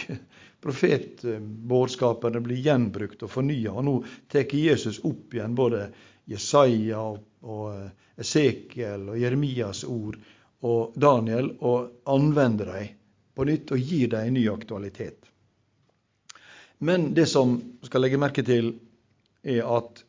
Profetbådskapene 0.66 2.40
blir 2.42 2.64
gjenbrukt 2.64 3.24
og 3.28 3.30
fornya. 3.30 3.72
Og 3.76 3.84
nå 3.86 3.96
tar 4.32 4.46
Jesus 4.50 5.04
opp 5.06 5.34
igjen 5.36 5.58
både 5.58 5.90
Jesaja 6.32 7.00
og, 7.04 7.18
og 7.46 7.66
eh, 7.76 7.90
Esekiel 8.24 9.10
og 9.12 9.20
Jeremias 9.20 9.84
ord 9.84 10.16
og 10.66 10.96
Daniel 10.96 11.52
og 11.60 11.92
anvender 12.10 12.66
dem 12.72 12.88
på 13.36 13.44
nytt 13.46 13.72
og 13.76 13.80
gir 13.84 14.08
dem 14.16 14.28
en 14.30 14.34
ny 14.40 14.48
aktualitet. 14.50 15.35
Men 16.80 17.14
det 17.14 17.26
som 17.32 17.56
skal 17.86 18.04
legge 18.04 18.20
merke 18.20 18.44
til, 18.46 18.74
er 19.46 19.64
at 19.70 20.04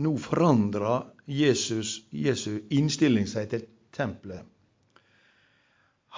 nå 0.00 0.14
forandrer 0.20 1.08
Jesus 1.30 2.00
Jesu 2.14 2.60
innstilling 2.70 3.26
seg 3.30 3.50
til 3.52 3.66
tempelet. 3.94 4.44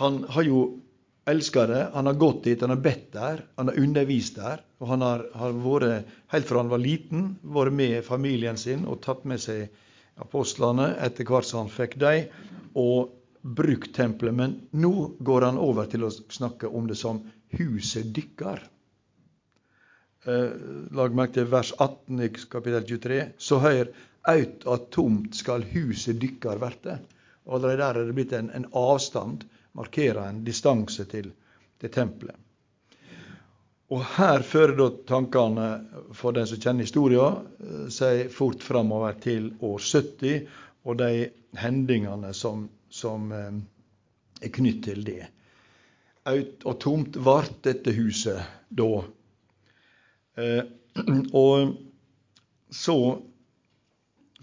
Han 0.01 0.23
har 0.33 0.47
jo 0.47 0.61
elska 1.29 1.67
det, 1.67 1.83
han 1.95 2.09
har 2.09 2.19
gått 2.19 2.45
dit, 2.45 2.61
han 2.61 2.73
har 2.73 2.83
bedt 2.83 3.09
der, 3.13 3.43
han 3.57 3.69
har 3.69 3.79
undervist 3.79 4.37
der. 4.41 4.63
Og 4.81 4.89
han 4.91 5.05
har, 5.05 5.27
har 5.39 5.57
vært, 5.65 6.13
helt 6.33 6.49
fra 6.49 6.63
han 6.63 6.73
var 6.73 6.83
liten, 6.83 7.35
vært 7.43 7.77
med 7.77 7.99
familien 8.07 8.59
sin 8.59 8.87
og 8.89 9.03
tatt 9.05 9.27
med 9.29 9.41
seg 9.43 9.69
apostlene 10.23 10.93
etter 11.01 11.29
hvert 11.29 11.49
som 11.49 11.65
han 11.65 11.73
fikk 11.73 11.99
dem, 12.03 12.33
og 12.79 13.13
brukt 13.43 13.93
tempelet, 13.97 14.35
men 14.35 14.53
nå 14.79 14.93
går 15.19 15.49
han 15.49 15.59
over 15.59 15.89
til 15.91 16.07
å 16.07 16.13
snakke 16.13 16.69
om 16.71 16.87
det 16.87 16.99
som 16.99 17.23
huset 17.59 18.13
dykkar. 18.15 18.63
Eh, 20.25 20.51
lag 20.95 21.15
merke 21.19 21.41
til 21.41 21.49
vers 21.51 21.73
18 21.83 22.21
i 22.23 22.29
kapittel 22.31 22.85
23. 22.87 23.23
Så 23.43 23.59
høyr 23.63 23.89
aut 24.31 24.67
at 24.71 24.85
tomt 24.95 25.35
skal 25.35 25.65
huset 25.73 26.21
dykkar 26.23 26.61
verte. 26.63 27.01
Allerede 27.51 27.81
der 27.81 27.99
er 27.99 28.07
det 28.07 28.15
blitt 28.15 28.35
en, 28.39 28.53
en 28.55 28.69
avstand, 28.79 29.43
markerer 29.75 30.23
en 30.29 30.45
distanse 30.47 31.09
til, 31.11 31.33
til 31.83 31.91
tempelet. 31.91 32.39
Og 33.93 34.05
her 34.15 34.45
fører 34.47 34.77
da 34.79 34.87
tankene, 35.11 35.67
for 36.17 36.33
den 36.33 36.47
som 36.49 36.61
kjenner 36.63 36.87
historien, 36.87 37.41
eh, 37.59 37.89
seg 37.93 38.31
fort 38.33 38.63
framover 38.63 39.19
til 39.21 39.51
år 39.59 39.83
70 39.83 40.47
og 40.87 41.01
de 41.03 41.27
hendingene 41.59 42.31
som, 42.35 42.69
som 42.89 43.27
eh, 43.35 43.59
er 44.39 44.55
knytt 44.55 44.85
til 44.87 45.03
det. 45.11 45.27
Aut 46.31 46.63
og 46.63 46.79
tomt 46.79 47.19
vart 47.27 47.59
dette 47.67 47.91
huset 47.99 48.39
da. 48.71 49.03
Eh, 50.37 50.65
og 51.33 51.75
så 52.73 52.97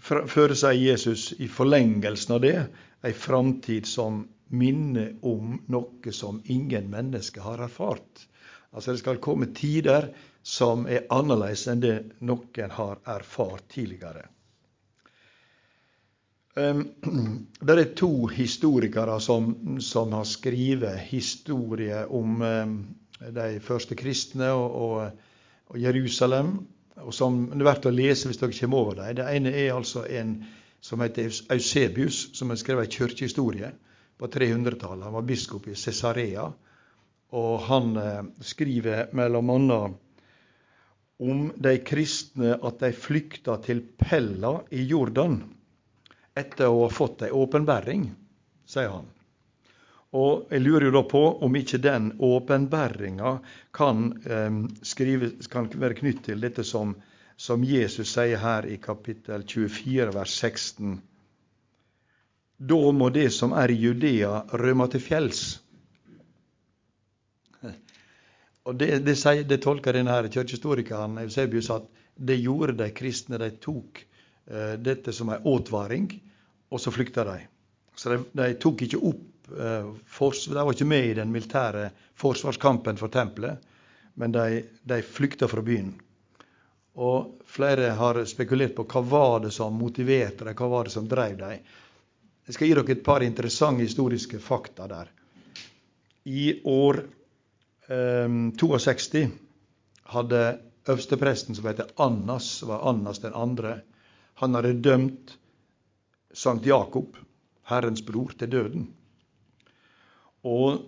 fører 0.00 0.56
seg 0.56 0.80
Jesus 0.80 1.30
i 1.38 1.48
forlengelsen 1.50 2.36
av 2.36 2.44
det 2.44 2.56
ei 3.04 3.12
framtid 3.16 3.88
som 3.88 4.24
minner 4.50 5.14
om 5.26 5.58
noe 5.70 6.12
som 6.12 6.40
ingen 6.44 6.90
mennesker 6.90 7.44
har 7.44 7.62
erfart. 7.66 8.26
Altså 8.70 8.92
Det 8.92 9.02
skal 9.02 9.22
komme 9.22 9.50
tider 9.54 10.10
som 10.42 10.86
er 10.88 11.06
annerledes 11.12 11.66
enn 11.68 11.82
det 11.82 11.96
noen 12.24 12.76
har 12.76 13.00
erfart 13.04 13.66
tidligere. 13.74 14.26
Det 16.60 17.74
er 17.78 17.92
to 17.96 18.26
historikere 18.26 19.20
som, 19.22 19.78
som 19.80 20.12
har 20.12 20.26
skrevet 20.26 20.98
historier 21.08 22.10
om 22.12 22.42
de 23.20 23.60
første 23.62 23.96
kristne 23.96 24.50
og, 24.52 24.74
og, 24.74 25.29
og, 25.70 25.78
Jerusalem, 25.78 26.56
og 27.00 27.14
som 27.14 27.44
det 27.52 27.62
er 27.62 27.68
verdt 27.68 27.88
å 27.88 27.94
lese 27.94 28.28
hvis 28.28 28.40
dere 28.40 28.56
kommer 28.56 28.82
over 28.82 28.98
dem. 28.98 29.14
Det 29.20 29.28
ene 29.36 29.52
er 29.54 29.76
altså 29.76 30.04
en 30.06 30.34
som 30.80 31.02
heter 31.04 31.30
Eusebius, 31.52 32.30
som 32.36 32.50
har 32.50 32.58
skrevet 32.60 32.88
en 32.88 32.96
kirkehistorie 32.96 33.70
på 34.20 34.28
300-tallet. 34.32 35.06
Han 35.06 35.16
var 35.18 35.28
biskop 35.28 35.68
i 35.68 35.76
Cesarea. 35.76 36.48
Og 37.36 37.60
han 37.68 37.92
eh, 38.00 38.22
skriver 38.42 39.12
bl.a. 39.12 39.80
om 41.20 41.44
de 41.54 41.74
kristne 41.86 42.56
at 42.56 42.80
de 42.82 42.90
flykta 42.96 43.60
til 43.62 43.84
Pella 44.00 44.56
i 44.74 44.82
Jordan 44.88 45.38
etter 46.40 46.72
å 46.72 46.86
ha 46.86 46.90
fått 46.92 47.26
ei 47.26 47.30
åpenbæring, 47.34 48.08
sier 48.66 48.90
han. 48.96 49.08
Og 50.16 50.50
jeg 50.50 50.64
lurer 50.64 50.88
jo 50.88 50.94
da 50.96 51.04
på 51.06 51.22
om 51.46 51.56
ikke 51.56 51.78
den 51.78 52.10
åpenbæringa 52.18 53.36
kan, 53.76 54.08
eh, 54.26 55.46
kan 55.50 55.70
være 55.74 55.98
knytt 56.00 56.24
til 56.26 56.40
dette 56.42 56.64
som, 56.64 56.96
som 57.36 57.64
Jesus 57.64 58.16
sier 58.16 58.42
her 58.42 58.66
i 58.66 58.80
kapittel 58.82 59.46
24, 59.46 60.10
vers 60.14 60.34
16. 60.34 61.00
Da 62.58 62.80
må 62.92 63.08
det 63.14 63.30
som 63.32 63.52
er 63.52 63.70
i 63.70 63.78
Judea, 63.80 64.44
rømme 64.52 64.88
til 64.90 65.00
fjells 65.00 65.60
og 68.70 68.76
Det, 68.76 68.98
det, 69.04 69.16
sier, 69.18 69.44
det 69.48 69.62
tolker 69.64 69.96
denne 69.96 70.12
her 70.14 70.28
kirkehistorikeren 70.28 71.18
Eusebius 71.22 71.70
at 71.74 71.88
det 72.20 72.36
gjorde 72.42 72.76
de 72.78 72.90
kristne. 72.94 73.40
De 73.40 73.50
tok 73.62 74.02
uh, 74.50 74.76
dette 74.78 75.14
som 75.16 75.32
en 75.32 75.46
advaring, 75.48 76.10
og 76.70 76.82
så 76.82 76.92
flykta 76.94 77.24
de. 77.26 77.38
Så 77.96 78.12
de, 78.12 78.20
de 78.36 78.52
tok 78.60 78.84
ikke 78.86 79.00
opp 79.10 79.24
De 79.50 80.54
var 80.54 80.72
ikke 80.72 80.88
med 80.88 81.08
i 81.08 81.16
den 81.18 81.32
militære 81.32 81.90
forsvarskampen 82.18 82.98
for 83.00 83.12
tempelet, 83.12 83.58
men 84.14 84.32
de, 84.32 84.62
de 84.84 85.02
flykta 85.02 85.48
fra 85.50 85.62
byen. 85.64 85.92
Og 87.00 87.40
flere 87.46 87.94
har 87.96 88.18
spekulert 88.28 88.74
på 88.76 88.84
hva 88.90 89.02
var 89.06 89.38
det 89.44 89.52
som 89.54 89.76
motiverte 89.78 90.44
dem, 90.44 90.56
hva 90.58 90.68
var 90.70 90.88
det 90.88 90.94
som 90.94 91.08
drev 91.08 91.38
dem. 91.38 91.62
Jeg 92.46 92.56
skal 92.56 92.66
gi 92.66 92.74
dere 92.74 92.94
et 92.96 93.04
par 93.06 93.22
interessante 93.22 93.86
historiske 93.86 94.40
fakta 94.42 94.88
der. 94.90 95.10
I 96.26 96.60
år 96.66 97.04
62 97.90 99.14
ehm, 99.14 99.30
hadde 100.14 100.42
øverstepresten, 100.88 101.54
som 101.54 101.66
heter 101.70 101.90
Annas, 101.96 102.62
var 102.62 102.88
Annas 102.90 103.22
den 103.22 103.34
andre, 103.34 103.80
han 104.34 104.54
hadde 104.54 104.72
dømt 104.82 105.36
Sankt 106.32 106.66
Jakob, 106.66 107.16
Herrens 107.66 108.02
bror, 108.06 108.30
til 108.38 108.50
døden. 108.50 108.88
Og 110.48 110.80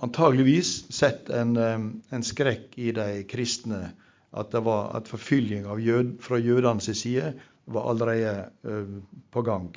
antageligvis 0.00 0.92
sett 0.94 1.30
en, 1.34 1.56
en 1.58 2.24
skrekk 2.24 2.78
i 2.78 2.92
de 2.96 3.24
kristne 3.28 3.82
at, 4.30 4.50
det 4.52 4.62
var, 4.64 4.92
at 4.96 5.08
forfylling 5.10 5.66
jød, 5.82 6.16
fra 6.22 6.38
jødenes 6.38 6.90
side 6.96 7.32
var 7.66 7.90
allerede 7.90 8.50
uh, 8.64 9.00
på 9.30 9.42
gang. 9.42 9.74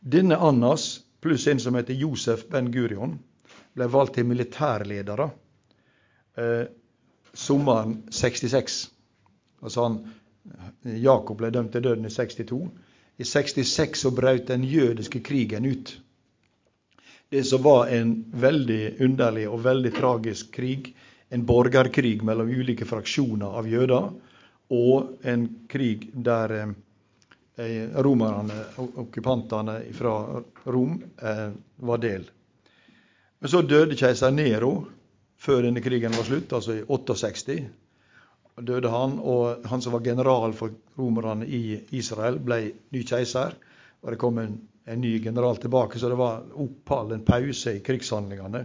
Denne 0.00 0.36
Annas 0.36 1.04
pluss 1.24 1.46
en 1.48 1.60
som 1.60 1.76
heter 1.78 1.96
Josef 1.96 2.44
Ben 2.52 2.68
Gurion, 2.72 3.16
ble 3.74 3.86
valgt 3.90 4.18
til 4.18 4.26
militærledere 4.28 5.30
eh, 6.38 6.66
sommeren 7.34 7.96
66. 8.12 8.76
Altså 9.64 9.86
han, 9.86 9.96
Jakob 11.00 11.40
ble 11.40 11.50
dømt 11.54 11.72
til 11.72 11.86
døden 11.86 12.06
i 12.06 12.12
62. 12.12 12.60
I 13.18 13.24
66 13.24 14.04
så 14.04 14.12
brøt 14.14 14.48
den 14.50 14.66
jødiske 14.68 15.22
krigen 15.24 15.66
ut. 15.66 15.94
Det 17.30 17.44
som 17.44 17.62
var 17.62 17.88
en 17.90 18.14
veldig 18.30 18.96
underlig 19.02 19.48
og 19.48 19.62
veldig 19.64 19.92
tragisk 19.96 20.52
krig, 20.54 20.92
en 21.28 21.46
borgerkrig 21.46 22.20
mellom 22.22 22.50
ulike 22.52 22.86
fraksjoner 22.86 23.58
av 23.58 23.68
jøder, 23.68 24.10
og 24.74 25.26
en 25.26 25.46
krig 25.68 26.08
der 26.14 26.54
eh, 26.60 27.88
romerne, 28.04 28.60
okkupantene 28.78 29.80
fra 29.96 30.14
Rom, 30.64 30.98
eh, 31.22 31.48
var 31.76 32.02
del. 32.02 32.28
Men 33.38 33.50
så 33.50 33.62
døde 33.62 33.96
keiser 33.98 34.32
Nero 34.32 34.74
før 35.36 35.66
denne 35.66 35.82
krigen 35.84 36.14
var 36.16 36.24
slutt, 36.24 36.52
altså 36.56 36.78
i 36.78 36.84
68, 36.88 37.58
døde 38.64 38.92
han. 38.92 39.18
Og 39.20 39.66
han 39.68 39.82
som 39.84 39.92
var 39.92 40.04
general 40.06 40.54
for 40.56 40.72
romerne 40.98 41.46
i 41.46 41.80
Israel, 41.98 42.38
ble 42.40 42.60
ny 42.94 43.02
keiser. 43.04 43.56
Og 44.00 44.14
det 44.14 44.20
kom 44.22 44.40
en, 44.40 44.56
en 44.84 45.00
ny 45.00 45.18
general 45.24 45.56
tilbake, 45.56 45.98
så 45.98 46.08
det 46.08 46.18
var 46.20 46.42
opphold, 46.52 47.12
en 47.12 47.24
pause 47.24 47.76
i 47.76 47.80
krigshandlingene 47.84 48.64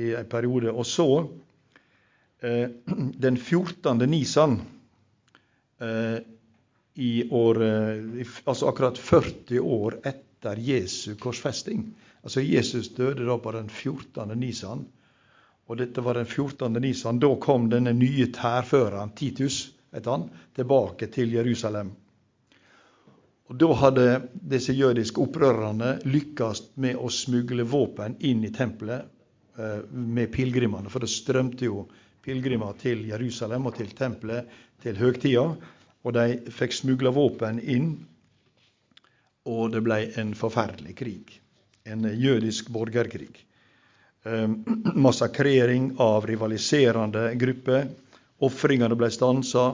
i 0.00 0.14
en 0.16 0.28
periode. 0.30 0.72
Og 0.72 0.86
så, 0.86 1.08
eh, 2.40 2.68
den 3.26 3.36
14. 3.36 3.98
Nisan 4.10 4.60
eh, 5.80 6.18
i 6.94 7.28
år 7.30 7.62
eh, 7.62 8.26
Altså 8.44 8.68
akkurat 8.68 8.98
40 8.98 9.60
år 9.60 10.00
etter 10.04 10.56
Jesu 10.56 11.14
korsfesting. 11.20 11.84
Altså 12.22 12.40
Jesus 12.40 12.88
døde 12.88 13.26
da 13.26 13.36
på 13.38 13.52
den 13.52 13.68
14. 13.68 14.38
Nisan 14.40 14.86
og 15.66 15.80
dette 15.80 16.02
var 16.02 16.14
den 16.14 16.26
14. 16.26 16.72
nisan. 16.82 17.18
Da 17.18 17.32
kom 17.42 17.70
denne 17.70 17.92
nye 17.92 18.28
tærføreren, 18.34 19.10
Titus, 19.18 19.72
het 19.92 20.06
han, 20.06 20.28
tilbake 20.54 21.08
til 21.10 21.32
Jerusalem. 21.34 21.90
Og 23.46 23.58
Da 23.62 23.68
hadde 23.78 24.06
disse 24.50 24.74
jødiske 24.74 25.22
opprørerne 25.22 25.96
lykkes 26.06 26.64
med 26.82 26.98
å 26.98 27.10
smugle 27.12 27.66
våpen 27.68 28.16
inn 28.26 28.42
i 28.44 28.50
tempelet 28.54 29.06
eh, 29.58 29.84
med 29.90 30.32
pilegrimene. 30.34 30.90
For 30.90 31.04
det 31.04 31.12
strømte 31.12 31.68
jo 31.68 31.84
pilegrimer 32.26 32.74
til 32.80 33.04
Jerusalem 33.06 33.68
og 33.70 33.78
til 33.78 33.92
tempelet 33.94 34.50
til 34.82 34.98
høgtida. 34.98 35.46
Og 36.06 36.14
de 36.14 36.52
fikk 36.54 36.74
smugla 36.74 37.10
våpen 37.14 37.58
inn, 37.62 37.90
og 39.46 39.72
det 39.74 39.82
ble 39.86 40.00
en 40.18 40.34
forferdelig 40.38 40.94
krig. 40.98 41.32
En 41.86 42.02
jødisk 42.02 42.70
borgerkrig. 42.74 43.30
Ehm, 44.26 44.58
massakrering 45.06 45.92
av 46.02 46.26
rivaliserende 46.26 47.28
grupper. 47.38 47.86
Ofringene 48.42 48.98
ble 48.98 49.10
stansa. 49.14 49.68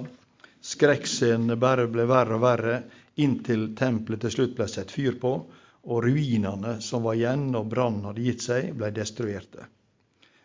Skrekkscenene 0.62 1.56
bare 1.60 1.88
ble 1.90 2.04
verre 2.06 2.36
og 2.36 2.44
verre, 2.44 2.76
inntil 3.20 3.72
tempelet 3.76 4.22
til 4.24 4.34
slutt 4.36 4.56
ble 4.56 4.68
satt 4.70 4.92
fyr 4.94 5.18
på, 5.20 5.32
og 5.82 6.04
ruinene 6.04 6.76
som 6.84 7.02
var 7.06 7.18
igjen 7.18 7.48
når 7.52 7.70
brannen 7.70 8.06
hadde 8.08 8.24
gitt 8.24 8.44
seg, 8.44 8.70
ble 8.78 8.92
destruerte. 8.94 9.66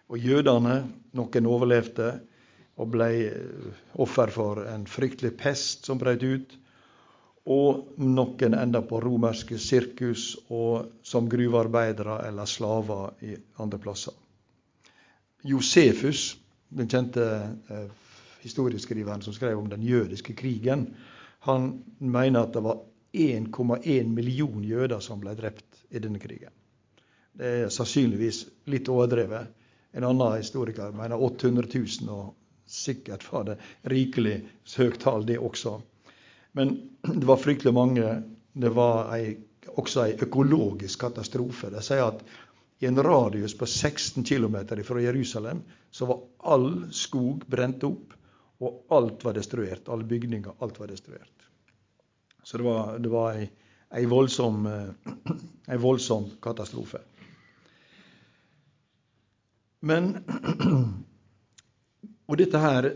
Og 0.08 0.24
jødene, 0.24 0.80
noen 1.20 1.50
overlevde 1.50 2.14
og 2.78 2.94
ble 2.94 3.10
eh, 3.26 3.84
offer 4.02 4.32
for 4.34 4.64
en 4.70 4.86
fryktelig 4.90 5.34
pest 5.40 5.88
som 5.88 6.00
brøt 6.02 6.24
ut. 6.24 6.56
Og 7.48 8.00
noen 8.04 8.58
enda 8.58 8.82
på 8.84 9.00
romerske 9.04 9.60
sirkus 9.62 10.34
og 10.52 10.90
som 11.08 11.30
gruvearbeidere 11.32 12.22
eller 12.28 12.50
slaver 12.50 13.24
i 13.24 13.36
andre 13.64 13.80
plasser. 13.80 14.16
Josefus, 15.48 16.34
den 16.70 16.90
kjente 16.92 17.28
eh, 17.72 17.88
historieskriveren 18.44 19.24
som 19.24 19.36
skrev 19.36 19.60
om 19.60 19.70
den 19.72 19.86
jødiske 19.86 20.36
krigen, 20.36 20.90
han 21.46 21.84
mener 22.00 22.46
at 22.46 22.54
det 22.54 22.64
var 22.66 22.82
1,1 23.14 24.10
million 24.14 24.64
jøder 24.64 25.00
som 25.04 25.22
ble 25.22 25.36
drept 25.38 25.84
i 25.90 26.02
denne 26.04 26.20
krigen. 26.20 26.54
Det 27.38 27.52
er 27.64 27.74
sannsynligvis 27.74 28.44
litt 28.74 28.90
overdrevet. 28.90 29.54
En 29.98 30.06
annen 30.06 30.40
historiker 30.40 30.92
mener 30.96 31.22
800 31.22 31.70
000, 31.74 32.10
og 32.10 32.34
sikkert 32.68 33.24
var 33.32 33.46
det 33.48 33.58
rikelig 33.90 34.40
høyt 34.76 35.00
tall, 35.02 35.26
det 35.26 35.38
også. 35.40 35.78
Men 36.58 36.74
det 37.06 37.26
var 37.30 37.40
fryktelig 37.42 37.74
mange. 37.74 38.18
Det 38.58 38.74
var 38.74 39.14
ei, 39.16 39.38
også 39.78 40.08
en 40.08 40.26
økologisk 40.26 41.06
katastrofe. 41.06 41.70
De 41.74 41.84
sier 41.86 42.08
at 42.10 42.26
i 42.82 42.90
en 42.90 43.02
radius 43.02 43.56
på 43.58 43.66
16 43.66 44.26
km 44.26 44.58
fra 44.86 45.02
Jerusalem 45.02 45.62
så 45.92 46.06
var 46.10 46.24
all 46.54 46.70
skog 46.94 47.46
brent 47.50 47.86
opp, 47.88 48.17
og 48.60 48.94
alt 48.94 49.26
var 49.26 49.38
destruert. 49.38 49.90
Alle 49.90 50.08
bygninger, 50.08 50.58
alt 50.60 50.80
var 50.80 50.88
destruert. 50.92 51.50
Så 52.44 52.58
det 52.58 52.64
var, 52.64 52.98
det 53.00 53.12
var 53.12 53.36
ei, 53.38 53.50
ei, 53.92 54.06
voldsom, 54.10 54.66
ei 55.68 55.78
voldsom 55.82 56.30
katastrofe. 56.42 57.04
Men 59.86 60.16
Og 62.28 62.36
dette 62.40 62.60
her 62.60 62.90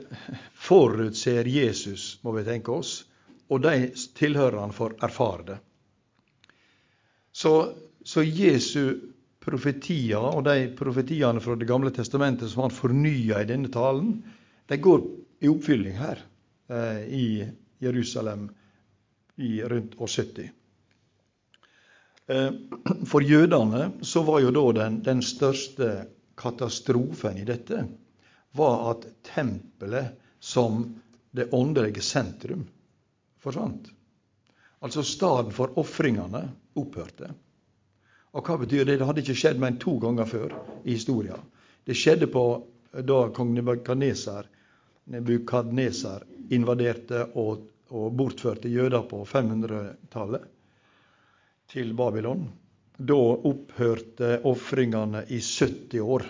forutser 0.59 1.47
Jesus, 1.47 2.17
må 2.23 2.33
vi 2.35 2.43
tenke 2.47 2.73
oss, 2.75 3.05
og 3.51 3.63
de 3.63 3.91
tilhørerne 4.17 4.75
får 4.75 4.97
erfare 5.07 5.45
det. 5.47 5.57
Så, 7.31 7.53
så 8.03 8.23
Jesu 8.27 8.99
profetier, 9.41 10.19
og 10.19 10.43
de 10.45 10.67
profetiene 10.77 11.39
fra 11.43 11.55
Det 11.55 11.67
gamle 11.67 11.93
testamentet 11.95 12.51
som 12.51 12.65
han 12.65 12.75
fornya 12.75 13.39
i 13.39 13.47
denne 13.47 13.71
talen, 13.71 14.17
de 14.67 14.77
går 14.77 15.07
i 15.41 15.49
oppfylling 15.49 15.97
her 15.97 16.21
eh, 16.69 17.01
i 17.09 17.27
Jerusalem 17.81 18.49
i 19.41 19.63
rundt 19.63 19.97
år 19.97 20.07
70. 20.07 20.51
Eh, 22.27 22.51
for 23.09 23.25
jødene 23.25 23.91
så 24.01 24.23
var 24.23 24.43
jo 24.43 24.53
da 24.53 24.65
den, 24.83 25.01
den 25.03 25.23
største 25.25 25.89
katastrofen 26.37 27.41
i 27.41 27.47
dette 27.47 27.85
var 28.57 28.91
at 28.91 29.07
tempelet 29.25 30.13
som 30.39 30.83
det 31.31 31.49
åndelige 31.53 32.01
sentrum 32.05 32.67
forsvant. 33.41 33.89
Altså 34.81 35.03
staden 35.03 35.53
for 35.53 35.73
ofringene 35.79 36.47
opphørte. 36.77 37.33
Og 38.31 38.45
hva 38.45 38.57
betyr 38.61 38.85
det? 38.85 38.99
Det 38.99 39.07
hadde 39.07 39.23
ikke 39.25 39.37
skjedd 39.41 39.59
mer 39.59 39.73
enn 39.73 39.81
to 39.81 39.97
ganger 40.01 40.29
før 40.29 40.55
i 40.83 40.95
historien. 40.95 41.41
Det 41.85 41.97
skjedde 41.97 42.29
på 42.31 42.45
da 42.91 43.21
kong 43.35 43.53
Nebukadneser, 43.55 44.47
Nebukadneser 45.11 46.23
invaderte 46.55 47.25
og, 47.39 47.67
og 47.91 48.11
bortførte 48.17 48.71
jøder 48.71 49.03
på 49.09 49.23
500-tallet 49.27 50.45
til 51.71 51.93
Babylon. 51.95 52.47
Da 53.01 53.17
opphørte 53.49 54.37
ofringene 54.47 55.25
i 55.29 55.39
70 55.41 55.99
år. 56.03 56.29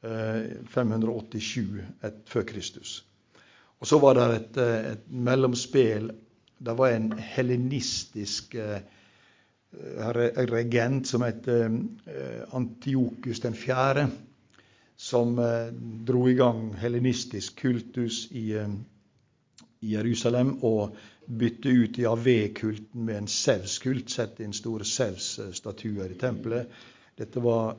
587 0.00 1.80
eh, 2.02 2.12
før 2.26 2.42
Kristus. 2.48 3.04
Og 3.80 3.86
så 3.88 3.98
var 4.00 4.16
det 4.16 4.28
et, 4.36 4.56
eh, 4.56 4.92
et 4.92 5.04
mellomspill. 5.08 6.10
Det 6.58 6.76
var 6.76 6.94
en 6.94 7.12
helenistisk 7.12 8.54
eh, 8.54 8.80
regent 10.50 11.06
som 11.06 11.22
het 11.22 11.46
Antiokus 12.52 13.40
4., 13.40 14.08
som 15.00 15.38
dro 16.04 16.26
i 16.28 16.34
gang 16.36 16.74
helenistisk 16.76 17.62
kultus 17.62 18.26
i, 18.36 18.52
i 19.80 19.92
Jerusalem 19.94 20.58
og 20.68 20.98
bytte 21.30 21.72
ut 21.72 21.98
Javé-kulten 21.98 23.06
med 23.06 23.22
en 23.22 23.28
Sevs-kult. 23.30 24.10
Sette 24.12 24.44
inn 24.44 24.52
store 24.56 24.84
Sevs-statuer 24.84 26.12
i 26.12 26.18
tempelet. 26.20 26.68
Dette 27.16 27.40
var 27.40 27.78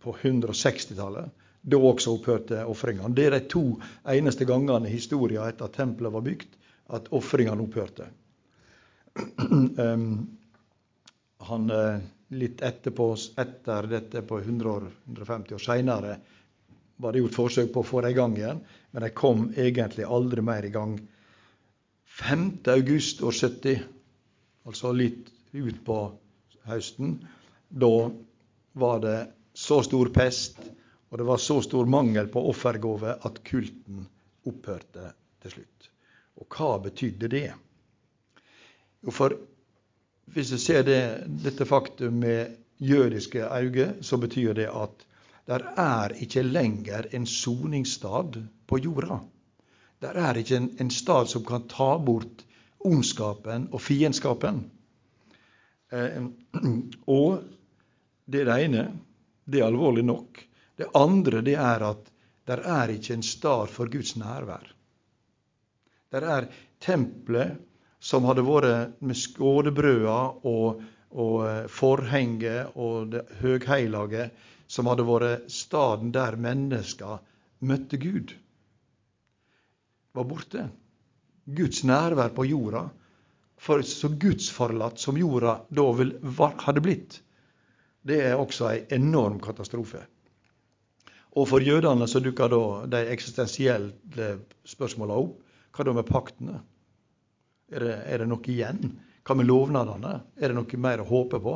på 0.00 0.16
160-tallet. 0.16 1.30
Da 1.60 1.76
også 1.76 2.14
opphørte 2.16 2.64
ofringene. 2.64 3.12
Det 3.14 3.26
er 3.28 3.36
de 3.36 3.42
to 3.52 3.64
eneste 4.08 4.46
gangene 4.48 4.88
i 4.88 4.94
historien 4.94 5.44
etter 5.44 5.68
at 5.68 5.76
tempelet 5.76 6.14
var 6.14 6.24
bygd, 6.24 6.56
at 6.96 7.10
ofringene 7.14 7.66
opphørte. 7.66 8.08
um, 9.84 10.06
han, 11.50 11.70
eh, 11.70 12.00
litt 12.40 12.62
etterpå, 12.64 13.10
etter 13.42 13.88
dette, 13.90 14.22
på 14.22 14.40
100 14.40 14.70
år, 14.70 14.88
150 15.08 15.56
år 15.56 15.64
seinere, 15.64 16.16
var 17.00 17.12
det 17.12 17.22
gjort 17.22 17.38
forsøk 17.38 17.72
på 17.74 17.82
å 17.82 17.88
få 17.90 18.02
det 18.04 18.12
i 18.12 18.18
gang 18.18 18.36
igjen, 18.38 18.60
men 18.92 19.06
de 19.06 19.12
kom 19.16 19.46
egentlig 19.56 20.06
aldri 20.06 20.44
mer 20.44 20.66
i 20.66 20.72
gang. 20.74 20.96
5. 22.20 22.48
august 22.74 23.22
år 23.24 23.36
70, 23.36 23.84
altså 24.68 24.92
litt 24.92 25.30
utpå 25.56 26.00
høsten, 26.68 27.16
da 27.70 27.94
var 28.80 29.00
det 29.02 29.18
så 29.56 29.80
stor 29.82 30.10
pest 30.14 30.60
og 31.10 31.18
det 31.18 31.24
var 31.26 31.36
så 31.42 31.62
stor 31.62 31.86
mangel 31.86 32.28
på 32.30 32.42
offergave 32.48 33.16
at 33.26 33.42
kulten 33.44 34.04
opphørte 34.46 35.10
til 35.42 35.54
slutt. 35.56 35.88
Og 36.38 36.46
hva 36.54 36.76
betydde 36.84 37.30
det? 37.32 37.48
Jo, 39.02 39.10
for 39.10 39.34
hvis 40.30 40.52
du 40.54 40.58
ser 40.62 40.84
det, 40.86 41.00
dette 41.42 41.66
faktum 41.66 42.20
med 42.22 42.54
jødiske 42.78 43.42
øyne, 43.42 43.88
så 44.06 44.20
betyr 44.22 44.54
det 44.54 44.68
at 44.70 45.02
der 45.50 45.66
er 45.82 46.14
ikke 46.22 46.44
lenger 46.46 47.08
en 47.16 47.26
soningsstad 47.26 48.38
på 48.66 48.78
jorda. 48.78 49.18
Der 50.00 50.16
er 50.16 50.38
ikke 50.38 50.56
en, 50.56 50.68
en 50.78 50.90
stad 50.94 51.26
som 51.32 51.44
kan 51.44 51.66
ta 51.68 51.96
bort 51.98 52.44
ondskapen 52.86 53.66
og 53.72 53.82
fiendskapen. 53.82 54.62
Eh, 55.90 56.22
og 57.06 57.42
det 58.30 58.44
er 58.44 58.50
det 58.52 58.58
ene. 58.68 58.84
Det 59.44 59.60
er 59.60 59.66
alvorlig 59.66 60.06
nok. 60.06 60.38
Det 60.78 60.88
andre 60.94 61.42
det 61.44 61.56
er 61.58 61.82
at 61.90 62.12
der 62.46 62.62
er 62.64 62.94
ikke 62.94 63.18
en 63.18 63.26
stad 63.26 63.74
for 63.74 63.90
Guds 63.90 64.14
nærvær. 64.16 64.70
Der 66.10 66.26
er 66.36 66.46
tempelet 66.80 67.58
som 68.00 68.24
hadde 68.24 68.46
vært 68.46 69.02
med 69.04 69.18
skådebrøda 69.18 70.16
og, 70.48 70.80
og 71.10 71.34
eh, 71.46 71.66
forhenget 71.68 72.72
og 72.74 73.10
det 73.12 73.26
høgheilage, 73.42 74.30
som 74.70 74.86
hadde 74.90 75.06
vært 75.08 75.50
staden 75.50 76.12
der 76.14 76.38
mennesker 76.38 77.18
møtte 77.66 77.98
Gud, 78.00 78.36
var 80.14 80.26
borte. 80.26 80.68
Guds 81.50 81.82
nærvær 81.86 82.32
på 82.34 82.46
jorda. 82.46 82.86
For 83.60 83.82
så 83.84 84.08
gudsforlatt 84.16 85.02
som 85.02 85.18
jorda 85.20 85.58
da 85.68 85.84
hadde 86.64 86.82
blitt, 86.84 87.18
det 88.02 88.22
er 88.30 88.40
også 88.40 88.70
ei 88.70 88.78
enorm 88.96 89.36
katastrofe. 89.42 90.00
Og 91.36 91.46
for 91.46 91.62
jødene 91.62 92.08
så 92.10 92.22
dukker 92.24 92.50
da 92.50 92.62
de 92.90 93.02
eksistensielle 93.12 94.30
spørsmåla 94.66 95.18
opp. 95.20 95.36
Hva 95.70 95.86
da 95.86 95.92
med 95.94 96.08
paktene? 96.08 96.56
Er 97.70 97.84
det, 97.84 97.98
er 98.10 98.22
det, 98.22 98.30
noe 98.32 98.50
igjen? 98.50 98.96
Hva 99.22 99.36
med 99.38 99.46
lovnadene? 99.46 100.16
Er 100.40 100.50
det 100.50 100.56
noe 100.56 100.80
mer 100.82 101.04
å 101.04 101.06
håpe 101.06 101.38
på? 101.44 101.54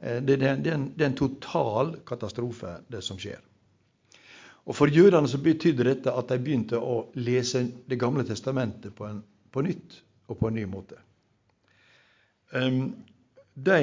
Eh, 0.00 0.22
det, 0.22 0.36
det, 0.36 0.56
det, 0.56 0.76
det, 0.96 1.04
er 1.04 1.10
en, 1.10 1.18
total 1.18 1.96
katastrofe, 2.06 2.76
det 2.88 3.02
som 3.02 3.18
skjer. 3.18 3.40
Og 4.68 4.76
For 4.76 4.92
jødene 4.92 5.28
så 5.28 5.38
betydde 5.40 5.84
dette 5.88 6.12
at 6.12 6.28
de 6.28 6.38
begynte 6.44 6.76
å 6.76 7.08
lese 7.16 7.62
Det 7.88 7.96
gamle 7.96 8.24
testamentet 8.28 8.94
på, 8.94 9.06
en, 9.08 9.22
på 9.50 9.62
nytt 9.64 10.02
og 10.28 10.38
på 10.40 10.50
en 10.50 10.58
ny 10.58 10.66
måte. 10.68 10.98
De 13.58 13.78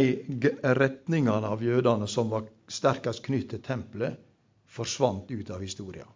retningene 0.77 1.47
av 1.49 1.63
jødene 1.65 2.07
som 2.07 2.29
var 2.29 2.45
sterkest 2.69 3.23
knyttet 3.25 3.49
til 3.49 3.61
tempelet, 3.65 4.13
forsvant 4.69 5.31
ut 5.31 5.49
av 5.49 5.61
historien. 5.61 6.07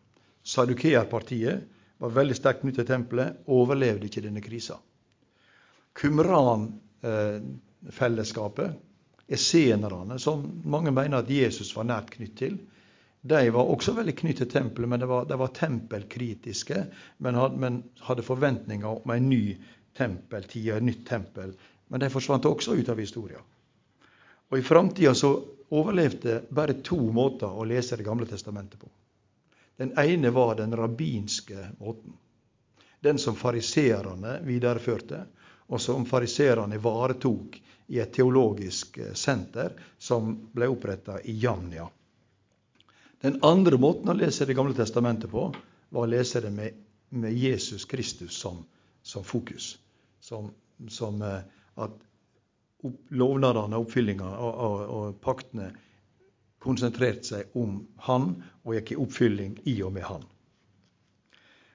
Sadukeerpartiet 0.45 1.61
var 1.99 2.09
veldig 2.15 2.35
sterkt 2.37 2.61
knyttet 2.61 2.85
til 2.85 2.93
tempelet, 2.93 3.33
overlevde 3.51 4.05
ikke 4.07 4.21
denne 4.23 4.41
krisa. 4.43 4.77
Kumran-fellesskapet, 5.99 8.69
essenerne, 9.29 10.19
som 10.19 10.43
mange 10.65 10.91
mener 10.91 11.21
at 11.21 11.29
Jesus 11.31 11.71
var 11.75 11.87
nært 11.89 12.13
knytt 12.15 12.35
til, 12.39 12.57
de 13.21 13.49
var 13.51 13.67
også 13.67 13.93
veldig 13.97 14.15
knyttet 14.15 14.47
til 14.47 14.61
tempelet, 14.61 14.89
men 14.89 15.01
de 15.01 15.07
var, 15.09 15.25
de 15.27 15.35
var 15.39 15.51
tempelkritiske. 15.55 16.83
Men 17.19 17.35
hadde, 17.35 17.59
men 17.59 17.81
hadde, 18.07 18.23
forventninger 18.23 18.87
om 18.87 19.11
en 19.11 19.29
ny 19.29 19.57
tempeltid, 19.97 20.69
et 20.71 20.85
nytt 20.85 21.03
tempel. 21.07 21.51
Men 21.91 21.99
de 21.99 22.11
forsvant 22.13 22.47
også 22.47 22.77
ut 22.79 22.89
av 22.89 23.01
historien. 23.01 23.43
Og 24.49 24.57
i 24.57 24.65
framtida 24.65 25.11
overlevde 25.69 26.39
bare 26.55 26.79
to 26.85 26.97
måter 27.13 27.51
å 27.51 27.67
lese 27.67 27.97
Det 27.97 28.07
gamle 28.07 28.25
testamentet 28.25 28.79
på. 28.79 28.87
Den 29.77 29.91
ene 29.99 30.31
var 30.31 30.55
den 30.55 30.75
rabbinske 30.75 31.69
måten. 31.79 32.15
Den 32.99 33.19
som 33.19 33.35
fariseerne 33.35 34.39
videreførte, 34.43 35.25
og 35.67 35.81
som 35.81 36.05
fariseerne 36.05 36.75
ivaretok 36.75 37.59
i 37.89 37.99
et 37.99 38.13
teologisk 38.15 38.97
eh, 39.01 39.13
senter 39.17 39.75
som 39.97 40.35
ble 40.53 40.69
oppretta 40.71 41.19
i 41.21 41.35
Jamnia. 41.41 41.89
Den 43.19 43.41
andre 43.43 43.77
måten 43.77 44.09
å 44.09 44.15
lese 44.15 44.45
Det 44.47 44.55
gamle 44.55 44.77
testamentet 44.77 45.31
på, 45.31 45.49
var 45.89 46.05
å 46.05 46.09
lese 46.09 46.39
det 46.41 46.53
med, 46.55 46.77
med 47.09 47.33
Jesus 47.35 47.85
Kristus 47.89 48.37
som, 48.37 48.61
som 49.03 49.25
fokus. 49.27 49.73
Som, 50.23 50.53
som, 50.87 51.19
at 51.21 51.49
at 51.79 51.91
lovnadene, 53.09 53.77
oppfyllinga 53.77 54.27
og, 54.39 54.53
og, 54.53 54.83
og, 54.95 55.15
paktene 55.23 55.71
konsentrerte 56.63 57.27
seg 57.27 57.57
om 57.59 57.81
Han 58.07 58.31
og 58.63 58.75
gikk 58.75 58.93
i 58.93 58.99
oppfylling 59.03 59.57
i 59.71 59.79
og 59.83 59.93
med 59.95 60.07
Han. 60.07 60.23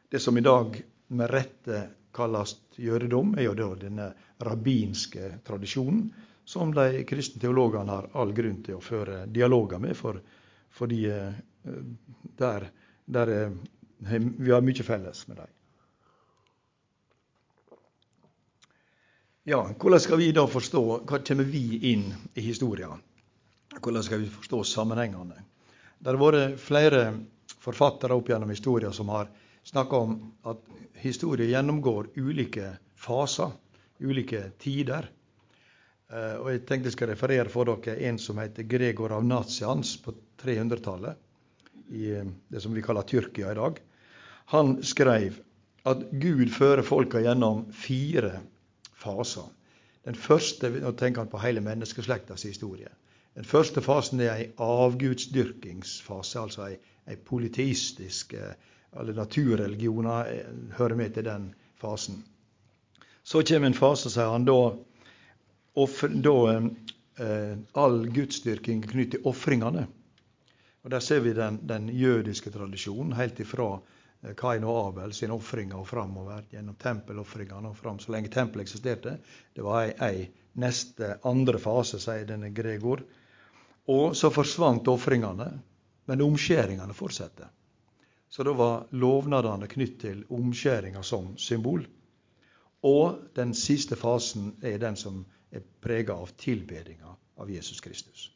Det 0.08 0.20
som 0.20 0.36
i 0.38 0.44
dag 0.44 0.76
med 1.08 1.30
rette 1.30 1.86
kalles 2.14 2.56
jødedom, 2.78 3.34
er 3.38 3.48
jo 3.48 3.54
da 3.58 3.68
denne 3.80 4.10
rabbinske 4.38 5.38
tradisjonen 5.46 6.08
som 6.44 6.74
de 6.74 7.04
kristne 7.08 7.40
teologene 7.40 7.92
har 7.92 8.08
all 8.12 8.32
grunn 8.36 8.60
til 8.64 8.78
å 8.78 8.84
føre 8.84 9.24
dialoger 9.26 9.80
med, 9.80 9.96
for, 9.96 10.20
fordi 10.74 11.04
eh, 11.08 11.36
der, 12.36 12.68
der 13.06 13.32
vi 14.04 14.50
har 14.52 14.64
mye 14.64 14.84
felles 14.84 15.26
med 15.28 15.40
dem. 15.40 15.52
Ja, 19.44 19.60
Hvordan 19.78 20.00
skal 20.00 20.18
vi 20.18 20.30
da 20.32 20.46
forstå 20.48 20.80
Hva 21.04 21.18
kommer 21.20 21.44
vi 21.44 21.92
inn 21.92 22.06
i 22.32 22.40
historien? 22.40 23.00
Hvordan 23.76 24.04
skal 24.06 24.22
vi 24.22 24.30
forstå 24.32 24.62
sammenhengene? 24.64 25.36
Det 25.98 26.12
har 26.12 26.20
vært 26.20 26.60
flere 26.60 27.02
forfattere 27.64 28.16
opp 28.16 28.28
gjennom 28.28 28.52
historien 28.52 28.92
som 28.92 29.12
har 29.12 29.28
snakka 29.64 30.00
om 30.00 30.16
at 30.48 30.64
historie 31.00 31.48
gjennomgår 31.50 32.10
ulike 32.16 32.74
faser, 32.96 33.52
ulike 34.04 34.42
tider. 34.62 35.08
Eh, 36.12 36.36
og 36.38 36.50
Jeg 36.52 36.64
tenkte 36.68 36.90
jeg 36.90 36.96
skal 36.98 37.10
referere 37.10 37.50
for 37.52 37.68
dere 37.70 37.96
en 38.08 38.18
som 38.20 38.38
heter 38.38 38.66
Gregor 38.68 39.14
av 39.16 39.24
Nazians 39.26 39.96
på 40.02 40.14
300-tallet. 40.42 41.18
I 41.90 42.10
eh, 42.20 42.30
det 42.48 42.62
som 42.62 42.74
vi 42.74 42.84
kaller 42.84 43.06
Tyrkia 43.08 43.52
i 43.52 43.58
dag. 43.58 43.80
Han 44.52 44.76
skrev 44.84 45.40
at 45.88 46.04
Gud 46.12 46.52
fører 46.52 46.84
folka 46.84 47.20
gjennom 47.20 47.64
fire 47.72 48.40
faser. 49.00 49.48
Den 50.04 50.16
første, 50.16 50.68
Nå 50.68 50.92
tenker 50.92 51.24
han 51.24 51.32
på 51.32 51.40
hele 51.40 51.64
menneskeslektas 51.64 52.44
historie. 52.44 52.92
Den 53.34 53.44
første 53.48 53.82
fasen 53.82 54.20
er 54.20 54.34
ei 54.36 54.50
avgudsdyrkingsfase, 54.62 56.38
altså 56.40 56.68
ei, 56.68 56.76
ei 57.08 57.16
politistisk 57.16 58.36
Alle 58.94 59.10
naturreligioner 59.16 60.28
eh, 60.30 60.54
hører 60.78 60.94
med 60.94 61.16
til 61.16 61.24
den 61.26 61.48
fasen. 61.80 62.22
Så 63.24 63.42
kommer 63.42 63.66
en 63.70 63.78
fase, 63.78 64.12
sier 64.12 64.32
han, 64.32 64.44
da, 64.44 64.58
da 66.24 66.36
eh, 66.54 67.54
all 67.72 67.98
gudsdyrking 68.12 68.84
er 68.84 68.92
knyttet 68.92 69.18
til 69.18 69.28
ofringene. 69.30 69.86
Og 70.84 70.90
Der 70.92 71.00
ser 71.00 71.24
vi 71.24 71.32
den, 71.32 71.62
den 71.64 71.88
jødiske 71.88 72.52
tradisjonen 72.52 73.16
helt 73.16 73.40
ifra 73.40 73.78
Eh, 74.24 74.34
Kain 74.34 74.64
og 74.64 74.78
Abel 74.88 75.12
sine 75.12 75.36
ofringer 75.36 75.80
og 75.80 75.88
framover 75.88 76.46
gjennom 76.52 76.76
tempelofringene 76.80 77.72
og 77.72 77.76
fram 77.78 78.00
så 78.00 78.14
lenge 78.14 78.32
tempelet 78.32 78.66
eksisterte. 78.66 79.18
Det 79.54 79.64
var 79.64 79.84
ei, 79.84 79.92
ei 80.00 80.60
neste 80.60 81.18
andre 81.28 81.60
fase, 81.60 82.00
sier 82.00 82.26
denne 82.28 82.52
Gregor. 82.54 83.04
Og 83.92 84.14
så 84.16 84.30
forsvant 84.32 84.88
ofringene, 84.88 85.50
men 86.08 86.24
omskjæringene 86.24 86.96
fortsetter. 86.96 87.50
Så 88.30 88.42
da 88.46 88.54
var 88.56 88.86
lovnadene 88.96 89.68
knytt 89.70 89.98
til 90.00 90.24
omskjæringa 90.32 91.02
som 91.04 91.34
symbol. 91.38 91.84
Og 92.84 93.30
den 93.36 93.54
siste 93.56 93.96
fasen 93.96 94.52
er 94.62 94.78
den 94.82 94.96
som 95.00 95.24
er 95.54 95.64
prega 95.80 96.16
av 96.20 96.34
tilbedinga 96.40 97.14
av 97.40 97.50
Jesus 97.50 97.80
Kristus. 97.80 98.28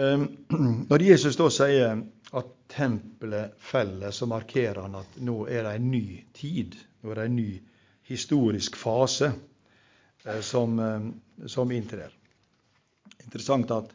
Ehm, 0.00 0.28
når 0.90 1.02
Jesus 1.02 1.36
da 1.36 1.50
sier 1.52 2.00
at 2.34 2.52
tempelet 2.72 3.58
feller, 3.60 4.10
så 4.10 4.26
markerer 4.30 4.82
han 4.86 4.96
at 4.98 5.18
nå 5.22 5.44
er 5.46 5.66
det 5.68 5.76
en 5.78 5.90
ny 5.92 6.06
tid. 6.34 6.78
Nå 7.02 7.12
er 7.12 7.20
det 7.20 7.28
en 7.28 7.36
ny 7.38 7.50
historisk 8.08 8.78
fase 8.80 9.30
eh, 10.24 10.40
som, 10.40 10.78
eh, 10.80 11.46
som 11.50 11.72
inntrer. 11.72 12.14
Interessant 13.24 13.70
at 13.72 13.92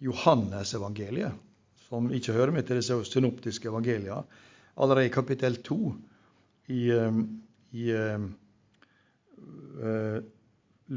Johannes 0.00 0.70
evangeliet, 0.72 1.34
som 1.90 2.06
ikke 2.14 2.32
hører 2.32 2.54
med 2.54 2.64
til 2.64 2.78
disse 2.78 2.94
synoptiske 3.04 3.68
evangeliene, 3.68 4.22
allerede 4.80 5.10
i 5.10 5.12
kapittel 5.12 5.58
2 5.66 5.76
i, 6.70 6.90
eh, 6.90 7.12
i 7.70 7.90
eh, 7.90 8.18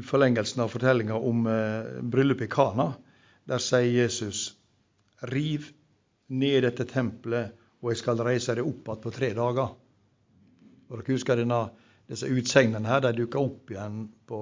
forlengelsen 0.04 0.62
av 0.62 0.68
fortellinga 0.68 1.14
om 1.14 1.46
eh, 1.46 2.02
bryllupet 2.02 2.46
i 2.46 2.50
Kana, 2.50 2.92
der 3.44 3.58
sier 3.62 3.90
Jesus 4.02 4.54
riv 5.30 5.66
ned 6.32 6.62
dette 6.64 6.86
tempelet, 6.88 7.52
og 7.82 7.92
jeg 7.92 8.00
skal 8.00 8.22
reise 8.24 8.54
det 8.56 8.64
opp 8.64 8.88
igjen 8.88 9.02
på 9.02 9.12
tre 9.12 9.32
dager. 9.36 9.74
Og 10.88 10.94
dere 11.00 11.12
husker 11.12 11.36
denne, 11.40 11.60
disse 12.08 12.28
utsegnene 12.30 12.88
her, 12.88 13.02
de 13.04 13.12
dukka 13.18 13.42
opp 13.42 13.70
igjen 13.72 14.06
på, 14.28 14.38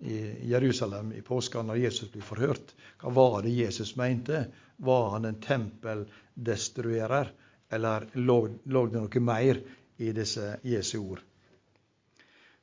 i 0.00 0.48
Jerusalem 0.50 1.12
i 1.12 1.22
påska 1.22 1.62
når 1.66 1.82
Jesus 1.84 2.10
blir 2.10 2.24
forhørt. 2.24 2.74
Hva 3.02 3.10
var 3.14 3.42
det 3.44 3.52
Jesus 3.54 3.94
mente? 4.00 4.46
Var 4.80 5.10
han 5.14 5.28
en 5.28 5.40
tempeldestruerer, 5.44 7.30
eller 7.70 8.08
lå, 8.18 8.38
lå 8.64 8.86
det 8.90 8.98
noe 8.98 9.20
mer 9.22 9.60
i 10.00 10.12
disse 10.16 10.56
Jesu 10.66 10.98
ord? 11.02 11.22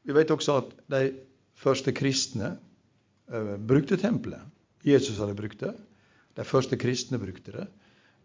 Vi 0.08 0.15
vet 0.15 0.32
også 0.32 0.60
at 0.62 0.76
de 0.91 1.02
første 1.58 1.93
kristne 1.95 2.54
uh, 3.34 3.56
brukte 3.60 3.97
tempelet. 4.00 4.41
Jesus 4.88 5.19
hadde 5.19 5.36
brukt 5.38 5.60
det. 5.62 5.73
De 6.38 6.45
første 6.47 6.78
kristne 6.80 7.19
brukte 7.19 7.54
det. 7.56 7.67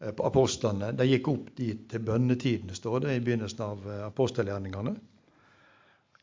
Eh, 0.02 0.14
apostlene. 0.18 0.90
De 0.98 1.06
gikk 1.06 1.28
opp 1.30 1.50
dit 1.58 1.86
til 1.90 2.02
bønnetidene, 2.02 2.74
står 2.74 3.04
det 3.04 3.16
i 3.16 3.22
begynnelsen 3.22 3.64
av 3.64 3.84
eh, 3.86 4.04
apostelgjerningene. 4.08 4.94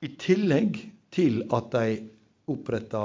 I 0.04 0.10
tillegg 0.20 0.80
til 1.16 1.42
at 1.56 1.72
de 1.76 2.00
oppretta 2.52 3.04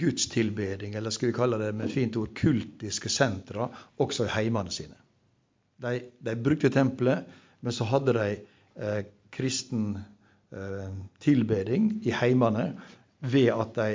gudstilbeding, 0.00 0.94
eller 0.98 1.14
skal 1.14 1.30
vi 1.30 1.36
kalle 1.36 1.58
det 1.62 1.70
med 1.78 1.90
fint 1.90 2.18
ord 2.18 2.32
kultiske 2.38 3.10
sentra, 3.10 3.68
også 4.02 4.26
i 4.26 4.32
heimene 4.36 4.74
sine. 4.74 4.98
De, 5.80 5.96
de 6.18 6.36
brukte 6.38 6.70
tempelet, 6.74 7.30
men 7.60 7.74
så 7.74 7.86
hadde 7.90 8.14
de 8.18 8.26
eh, 8.34 8.49
kristen 9.30 9.98
eh, 10.52 10.94
tilbeding 11.18 11.90
i 12.04 12.10
heimene 12.14 12.72
ved 13.20 13.50
at 13.52 13.74
de 13.76 13.88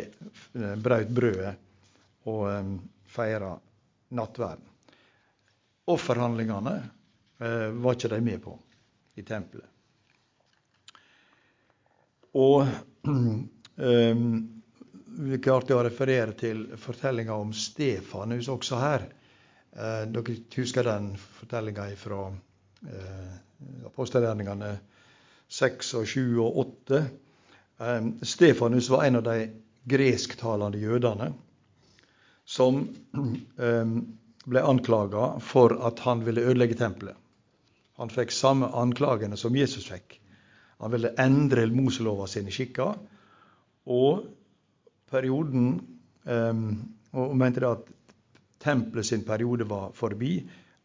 eh, 0.61 0.75
brøt 0.79 1.09
brødet 1.17 1.55
og 2.29 2.43
eh, 2.51 2.69
feira 3.15 3.53
nattverden. 4.15 4.65
Offerhandlingene 5.91 6.75
eh, 7.39 7.69
var 7.81 7.97
ikke 7.97 8.13
de 8.15 8.21
med 8.25 8.41
på 8.43 8.55
i 9.15 9.23
tempelet. 9.25 9.69
Og 12.35 12.65
eh, 13.89 14.25
vi 15.15 15.37
klarte 15.39 15.77
å 15.77 15.83
referere 15.85 16.33
til 16.37 16.65
fortellinga 16.81 17.35
om 17.39 17.53
Stefanus 17.55 18.49
også 18.51 18.79
her. 18.81 19.05
Eh, 19.75 20.03
dere 20.11 20.35
husker 20.57 20.87
den 20.89 21.13
fortellinga 21.39 21.87
fra 21.99 22.25
eh, 22.33 22.41
apostelgjerningene 23.87 24.75
6 25.51 25.93
og 25.99 26.07
7 26.09 26.21
og 26.43 26.59
8. 26.65 27.01
Eh, 27.81 28.09
Stefanus 28.21 28.89
var 28.89 29.05
en 29.05 29.19
av 29.21 29.25
de 29.27 29.37
gresktalende 29.85 30.81
jødene 30.81 31.31
som 32.45 32.81
eh, 33.67 33.95
ble 34.45 34.61
anklaga 34.61 35.35
for 35.41 35.77
at 35.87 36.03
han 36.05 36.25
ville 36.25 36.45
ødelegge 36.45 36.77
tempelet. 36.81 37.17
Han 37.97 38.11
fikk 38.11 38.33
samme 38.35 38.67
anklagene 38.75 39.37
som 39.39 39.55
Jesus 39.55 39.87
fikk. 39.87 40.19
Han 40.83 40.91
ville 40.91 41.13
endre 41.21 41.63
Moselova 41.71 42.27
sine 42.27 42.51
skikker. 42.51 42.97
Og 43.87 44.25
perioden 45.07 45.77
um, 46.27 46.65
og 47.15 47.35
mente 47.39 47.63
at 47.63 47.87
tempelet 48.59 49.07
sin 49.07 49.23
periode 49.23 49.67
var 49.69 49.93
forbi, 49.95 50.41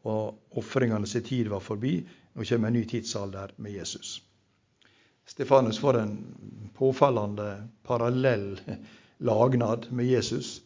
og 0.08 0.58
ofringene 0.60 1.06
sin 1.06 1.24
tid 1.26 1.48
var 1.48 1.60
forbi. 1.60 1.98
Nå 2.32 2.44
kommer 2.44 2.68
en 2.68 2.78
ny 2.78 2.84
tidsalder 2.88 3.52
med 3.56 3.72
Jesus. 3.72 4.22
Stefanus 5.26 5.78
får 5.78 5.98
en 5.98 6.16
påfallende 6.74 7.68
parallell 7.86 8.60
lagnad 9.18 9.86
med 9.90 10.06
Jesus. 10.06 10.62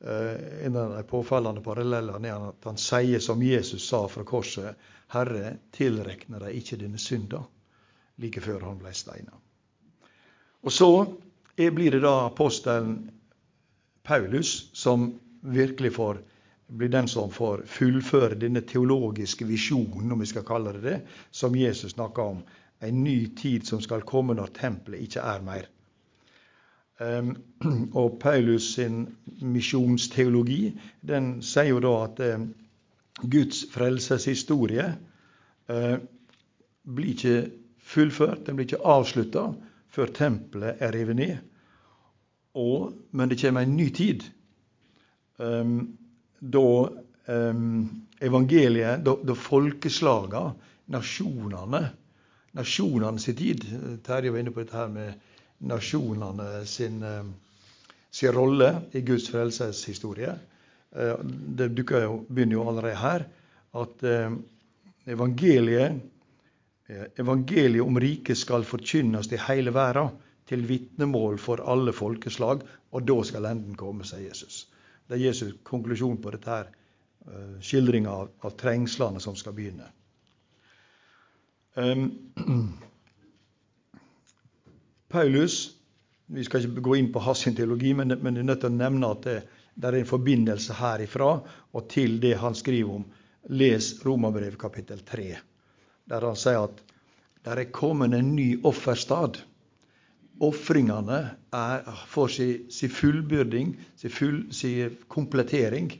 Eh, 0.00 0.66
en 0.66 0.76
av 0.76 0.96
de 0.96 1.02
påfallende 1.02 1.62
parallellene 1.62 2.28
er 2.28 2.48
at 2.48 2.66
han 2.70 2.80
sier 2.80 3.22
som 3.22 3.42
Jesus 3.42 3.88
sa 3.88 4.06
fra 4.08 4.24
korset, 4.24 4.74
Herre, 5.12 5.56
tilrekner 5.72 6.42
deg 6.44 6.58
ikke 6.58 6.80
dine 6.80 6.98
synder, 7.00 7.46
like 8.16 8.42
før 8.44 8.66
han 8.68 8.80
ble 8.80 8.92
steina. 8.96 9.38
Og 10.66 10.74
så 10.74 10.90
blir 11.56 11.94
det 11.94 12.02
da 12.04 12.26
apostelen 12.26 13.08
Paulus 14.02 14.70
som 14.72 15.12
virkelig 15.40 15.94
får 15.96 16.20
blir 16.68 16.88
den 16.92 17.08
som 17.08 17.30
får 17.32 17.64
fullføre 17.66 18.36
denne 18.36 18.60
teologiske 18.60 19.46
visjonen, 19.48 20.12
om 20.12 20.20
vi 20.20 20.28
skal 20.28 20.44
kalle 20.46 20.74
det 20.76 20.84
det, 20.84 20.98
som 21.30 21.56
Jesus 21.56 21.94
snakka 21.96 22.22
om. 22.22 22.42
En 22.84 23.02
ny 23.04 23.34
tid 23.36 23.66
som 23.66 23.80
skal 23.80 24.04
komme 24.06 24.36
når 24.36 24.52
tempelet 24.58 25.08
ikke 25.08 25.24
er 25.24 25.44
mer. 25.44 25.68
Ehm, 27.00 27.34
og 28.00 28.18
Paulus 28.20 28.74
sin 28.74 29.06
misjonsteologi 29.40 30.74
den 31.00 31.38
sier 31.42 31.72
jo 31.72 31.82
da 31.82 31.94
at 32.04 32.22
eh, 32.22 32.46
Guds 33.22 33.64
frelseshistorie 33.72 34.86
eh, 35.72 35.96
blir 36.88 37.14
ikke 37.14 37.36
fullført, 37.88 38.44
den 38.46 38.58
blir 38.58 38.68
ikke 38.68 38.84
avslutta 38.84 39.48
før 39.94 40.12
tempelet 40.14 40.82
er 40.84 40.92
revet 40.94 41.16
ned. 41.16 41.36
Og, 42.58 42.92
men 43.10 43.30
det 43.30 43.40
kommer 43.40 43.64
en 43.64 43.76
ny 43.76 43.88
tid 43.94 44.24
um, 45.38 45.97
da 46.38 46.90
um, 47.26 47.88
evangeliet, 48.20 49.04
da, 49.04 49.14
da 49.24 49.34
folkeslaga, 49.34 50.42
nasjonene, 50.92 51.82
nasjonene 52.58 53.20
sin 53.22 53.36
tid 53.36 53.64
Terje 54.06 54.32
var 54.32 54.42
inne 54.42 54.54
på 54.54 54.62
dette 54.62 54.78
her 54.78 54.88
med 54.92 55.26
nasjonene 55.68 56.62
sin, 56.66 57.02
sin 58.10 58.32
rolle 58.32 58.70
i 58.96 59.02
Guds 59.06 59.28
frelseshistorie. 59.32 60.32
Det 60.88 61.68
dukker 61.76 62.06
jo, 62.06 62.14
begynner 62.28 62.56
jo 62.56 62.68
allerede 62.70 63.02
her. 63.02 63.26
At 63.76 64.04
evangeliet, 65.12 65.98
evangeliet 67.20 67.84
om 67.84 68.00
riket 68.00 68.40
skal 68.40 68.64
forkynnes 68.64 69.28
til 69.28 69.42
hele 69.44 69.74
verden 69.76 70.14
til 70.48 70.64
vitnemål 70.64 71.36
for 71.42 71.60
alle 71.68 71.92
folkeslag, 71.92 72.62
og 72.92 73.04
da 73.04 73.18
skal 73.26 73.50
enden 73.50 73.76
komme, 73.76 74.06
sier 74.08 74.30
Jesus. 74.30 74.62
Det 75.08 75.16
er 75.16 75.24
Jesus' 75.24 75.56
konklusjon 75.64 76.18
på 76.20 76.32
dette 76.34 76.52
her, 76.52 76.68
uh, 77.28 77.56
skildringa 77.64 78.12
av, 78.12 78.30
av, 78.44 78.56
trengslene 78.60 79.22
som 79.24 79.36
skal 79.36 79.56
begynne. 79.56 79.88
Um, 81.74 82.10
Paulus 85.08 85.74
Vi 86.28 86.42
skal 86.44 86.60
ikke 86.60 86.82
gå 86.84 86.96
inn 86.98 87.06
på 87.12 87.22
hans 87.24 87.46
teologi, 87.46 87.94
men, 87.96 88.12
men 88.20 88.36
jeg 88.36 88.42
er 88.42 88.48
nødt 88.50 88.60
til 88.60 88.68
å 88.68 88.76
nevne 88.76 89.08
at 89.14 89.22
det, 89.24 89.36
det 89.80 89.88
er 89.88 89.96
en 90.02 90.10
forbindelse 90.10 90.74
herifra 90.76 91.30
og 91.72 91.86
til 91.88 92.18
det 92.20 92.34
han 92.42 92.56
skriver 92.58 92.98
om. 92.98 93.06
Les 93.48 93.86
Romabrev 94.04 94.58
kapittel 94.60 95.00
3, 95.08 95.28
der 96.12 96.26
han 96.28 96.36
sier 96.36 96.66
at 96.66 96.82
det 97.46 97.54
er 97.54 97.70
kommet 97.72 98.12
en 98.12 98.34
ny 98.36 98.58
offerstad 98.68 99.38
ofringene 100.44 101.18
får 102.06 102.28
sin, 102.28 102.68
si 102.70 102.88
fullbyrding, 102.88 103.72
sin, 103.96 104.10
full, 104.10 104.38
si 104.54 104.72
komplettering. 105.08 105.90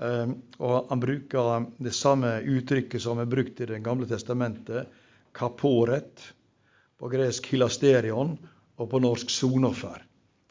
Um, 0.00 0.38
og 0.58 0.88
han 0.88 1.00
bruker 1.02 1.66
det 1.84 1.92
samme 1.92 2.38
uttrykket 2.40 3.02
som 3.04 3.20
er 3.20 3.28
brukt 3.28 3.60
i 3.60 3.68
Det 3.68 3.82
gamle 3.84 4.08
testamentet, 4.08 4.88
kaporet, 5.36 6.24
på 7.00 7.08
gresk 7.08 7.46
hilasterion 7.52 8.34
og 8.76 8.88
på 8.90 9.00
norsk 9.00 9.30
sonoffer. 9.32 10.02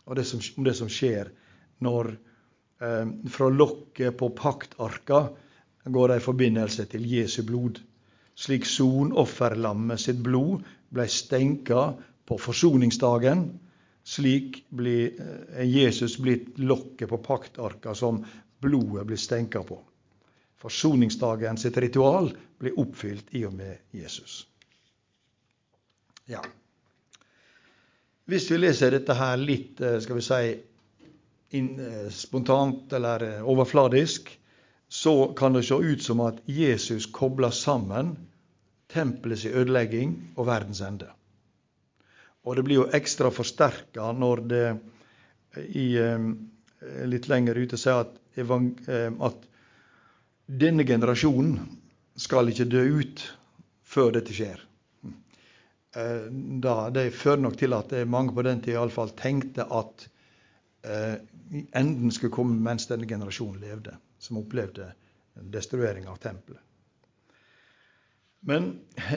Og 0.09 0.17
det 0.17 0.25
som, 0.25 0.41
det 0.65 0.73
som 0.77 0.89
skjer 0.89 1.29
når 1.85 2.15
eh, 2.81 3.11
fra 3.29 3.49
lokket 3.53 4.17
på 4.17 4.31
paktarka 4.37 5.27
går 5.85 6.09
det 6.09 6.17
i 6.19 6.25
forbindelse 6.25 6.85
til 6.89 7.05
Jesu 7.05 7.43
blod. 7.45 7.77
Slik 8.39 8.65
sonofferlammet 8.65 10.01
sitt 10.01 10.21
blod 10.25 10.65
ble 10.93 11.05
stenka 11.11 11.91
på 12.29 12.37
forsoningsdagen. 12.37 13.59
Slik 14.03 14.63
blir 14.69 15.21
eh, 15.57 15.65
Jesus 15.65 16.17
blitt 16.17 16.59
lokket 16.59 17.09
på 17.09 17.17
paktarka 17.17 17.95
som 17.95 18.21
blodet 18.61 19.07
blir 19.09 19.17
stenka 19.17 19.63
på. 19.63 19.79
Forsoningsdagen 20.61 21.57
sitt 21.57 21.77
ritual 21.77 22.29
blir 22.59 22.79
oppfylt 22.79 23.33
i 23.33 23.43
og 23.49 23.53
med 23.57 23.77
Jesus. 23.91 24.43
Ja. 26.29 26.43
Hvis 28.29 28.51
vi 28.51 28.61
leser 28.61 28.93
dette 28.93 29.17
her 29.17 29.37
litt 29.41 29.81
eh, 29.81 29.97
skal 30.05 30.21
vi 30.21 30.25
si, 30.29 30.53
eh, 31.57 32.09
spontant 32.13 32.93
eller 32.93 33.41
overfladisk, 33.41 34.29
så 34.89 35.33
kan 35.37 35.57
det 35.57 35.65
se 35.65 35.81
ut 35.81 36.03
som 36.03 36.21
at 36.29 36.45
Jesus 36.45 37.09
kobler 37.13 37.49
sammen 37.53 38.17
tempelets 38.93 39.45
ødelegging 39.49 40.19
og 40.35 40.45
verdens 40.49 40.81
ende. 40.85 41.09
Og 42.47 42.55
det 42.55 42.63
blir 42.67 42.81
jo 42.81 42.87
ekstra 42.95 43.31
forsterka 43.33 44.11
når 44.15 44.41
det 44.51 44.63
i, 45.67 45.97
eh, 45.97 46.29
litt 47.09 47.27
lenger 47.27 47.57
ute 47.57 47.77
sier 47.77 48.05
at, 48.05 48.15
eh, 48.87 49.11
at 49.29 49.45
denne 50.49 50.85
generasjonen 50.87 51.57
skal 52.19 52.49
ikke 52.51 52.69
dø 52.69 52.83
ut 53.01 53.25
før 53.83 54.13
dette 54.15 54.33
skjer. 54.35 54.61
Eh, 55.97 56.29
da, 56.61 56.75
det 56.93 57.09
fører 57.17 57.41
nok 57.43 57.57
til 57.57 57.73
at 57.73 57.93
mange 58.07 58.33
på 58.35 58.45
den 58.45 58.61
tida 58.61 58.85
tenkte 59.17 59.65
at 59.65 60.07
eh, 60.85 61.17
enden 61.73 62.11
skulle 62.13 62.33
komme 62.33 62.59
mens 62.61 62.87
denne 62.87 63.09
generasjonen 63.09 63.61
levde, 63.61 63.97
som 64.19 64.37
opplevde 64.41 64.91
destruering 65.49 66.07
av 66.07 66.19
tempelet. 66.21 66.61
Men 68.47 68.69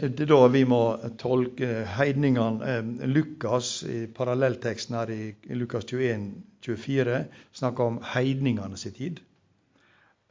det 0.02 0.24
er 0.24 0.30
da 0.32 0.46
vi 0.50 0.64
må 0.66 0.80
tolke 1.20 1.85
heidningene. 1.96 2.70
Eh, 2.70 3.11
Lukas 3.11 3.82
i 3.87 4.06
parallellteksten 4.14 4.96
her 4.98 5.12
i, 5.14 5.20
Lukas 5.54 5.87
21, 5.90 6.32
24 6.66 7.20
snakker 7.54 7.92
om 7.92 8.00
heidningene 8.14 8.78
sin 8.80 8.96
tid. 8.96 9.22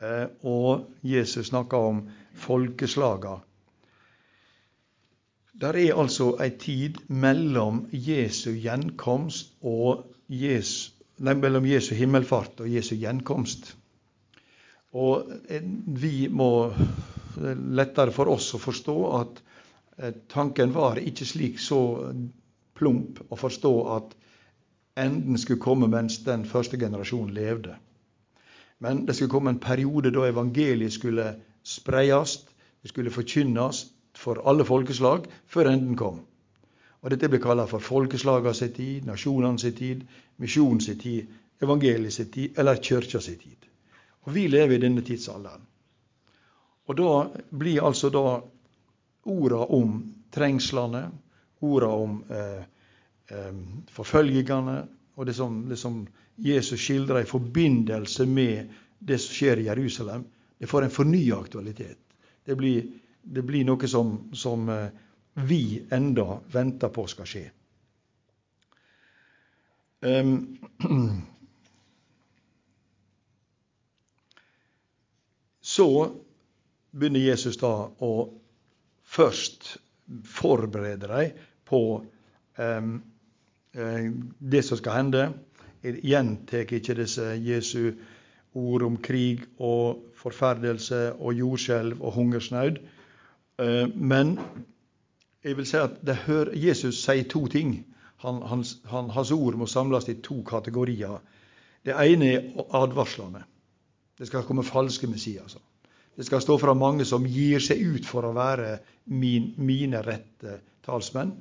Eh, 0.01 0.27
og 0.43 0.89
Jesus 1.07 1.51
snakker 1.51 1.77
om 1.91 2.03
folkeslaga. 2.35 3.37
Der 5.61 5.77
er 5.77 5.99
altså 6.01 6.33
ei 6.41 6.49
tid 6.57 6.97
mellom 7.07 7.85
Jesu 7.93 8.49
gjenkomst 8.55 9.53
og 9.61 10.07
Jesu, 10.31 10.91
nei, 11.21 11.35
mellom 11.37 11.67
Jesu 11.69 11.93
himmelfart 11.95 12.63
og 12.63 12.71
Jesu 12.71 12.95
gjenkomst. 12.95 13.75
Og 14.97 15.29
eh, 15.47 15.63
vi 15.85 16.27
må 16.27 16.71
lettere 17.37 18.11
for 18.15 18.31
oss 18.31 18.51
å 18.55 18.61
forstå 18.61 18.97
at 19.19 19.41
eh, 19.97 20.13
tanken 20.31 20.73
var 20.75 20.99
ikke 21.01 21.27
slik 21.27 21.59
så 21.59 21.81
plump 22.77 23.21
å 23.29 23.37
forstå 23.37 23.73
at 23.95 24.15
enden 24.99 25.37
skulle 25.37 25.61
komme 25.61 25.87
mens 25.87 26.19
den 26.25 26.45
første 26.45 26.79
generasjonen 26.79 27.33
levde. 27.35 27.77
Men 28.81 29.05
det 29.05 29.15
skulle 29.15 29.31
komme 29.31 29.53
en 29.53 29.61
periode 29.61 30.11
da 30.11 30.25
evangeliet 30.27 30.93
skulle 30.93 31.35
spreies, 31.63 32.39
det 32.81 32.89
skulle 32.89 33.13
forkynnes 33.13 33.85
for 34.17 34.41
alle 34.49 34.65
folkeslag, 34.65 35.27
før 35.47 35.69
enden 35.71 35.95
kom. 35.95 36.23
Og 37.01 37.09
Dette 37.13 37.29
blir 37.29 37.41
kalt 37.41 37.69
for 37.69 37.81
folkeslagene 37.81 38.53
sin 38.57 38.73
tid, 38.73 39.05
nasjonene 39.05 39.61
sin 39.61 39.77
tid, 39.77 40.01
misjonen 40.41 40.81
sin 40.81 40.99
tid, 41.01 41.29
evangeliet 41.61 42.13
sin 42.13 42.29
tid, 42.33 42.57
eller 42.57 42.81
kirka 42.81 43.21
sin 43.21 43.39
tid. 43.39 43.69
Og 44.25 44.33
Vi 44.33 44.47
lever 44.47 44.75
i 44.75 44.81
denne 44.81 45.01
tidsalderen. 45.01 45.65
Og 46.89 46.97
da 46.97 47.11
blir 47.49 47.83
altså 47.85 48.09
da 48.13 48.41
orda 49.29 49.65
om 49.69 49.99
trengslene, 50.33 51.03
orda 51.61 51.87
om 51.87 52.23
eh, 52.29 52.63
eh, 53.31 53.53
forfølgingene 53.91 54.77
og 55.15 55.25
det 55.27 55.35
som, 55.37 55.69
det 55.69 55.77
som 55.77 56.07
Jesus 56.41 56.81
skildrer 56.81 57.21
i 57.21 57.29
forbindelse 57.29 58.25
med 58.25 58.71
det 58.99 59.19
som 59.21 59.35
skjer 59.35 59.61
i 59.61 59.67
Jerusalem, 59.67 60.25
det 60.57 60.67
får 60.69 60.81
en 60.85 60.93
fornya 60.93 61.39
aktualitet. 61.41 61.97
Det 62.45 62.55
blir, 62.57 62.85
det 63.21 63.41
blir, 63.45 63.65
noe 63.65 63.87
som, 63.87 64.29
som 64.33 64.69
eh, 64.69 64.87
vi 65.33 65.81
enda 65.91 66.39
venter 66.51 66.89
på 66.93 67.05
skal 67.09 67.25
skje. 67.29 67.43
Um, 70.01 70.57
så 75.61 75.87
begynner 76.91 77.23
Jesus 77.23 77.57
da 77.61 77.71
å 77.87 78.11
først 79.03 79.77
forberede 80.27 81.07
dem 81.07 81.37
på 81.67 81.81
um, 82.57 82.95
det 84.39 84.63
som 84.67 84.79
skal 84.79 84.97
hende. 84.99 85.27
Jeg 85.83 86.01
gjentar 86.03 86.65
ikke 86.65 86.97
disse 86.99 87.29
Jesu 87.39 87.93
ord 88.53 88.83
om 88.83 88.97
krig 88.99 89.45
og 89.59 90.11
forferdelse 90.19 91.13
og 91.13 91.37
jordskjelv 91.39 92.01
og 92.01 92.17
hungersnød. 92.17 92.81
Uh, 93.61 93.87
men 93.95 94.35
jeg 95.43 95.57
vil 95.57 95.65
si 95.65 95.79
at 95.79 96.15
hører, 96.25 96.51
Jesus 96.55 97.01
sier 97.01 97.23
to 97.29 97.47
ting. 97.47 97.79
Han, 98.21 98.41
hans, 98.45 98.77
han, 98.85 99.09
hans 99.09 99.31
ord 99.31 99.55
må 99.57 99.65
samles 99.65 100.09
i 100.11 100.19
to 100.21 100.43
kategorier. 100.45 101.17
Det 101.85 101.95
ene 101.97 102.27
er 102.35 102.67
advarslene. 102.77 103.41
Det 104.19 104.27
skal 104.29 104.45
komme 104.45 104.63
falske 104.63 105.07
messiaser. 105.09 105.61
Det 106.15 106.27
skal 106.27 106.41
stå 106.43 106.57
fra 106.59 106.73
mange 106.77 107.05
som 107.07 107.25
gir 107.27 107.63
seg 107.63 107.79
ut 107.81 108.07
for 108.07 108.27
å 108.27 108.33
være 108.35 108.75
min, 109.13 109.53
mine 109.57 110.01
rette 110.05 110.59
talsmenn. 110.85 111.33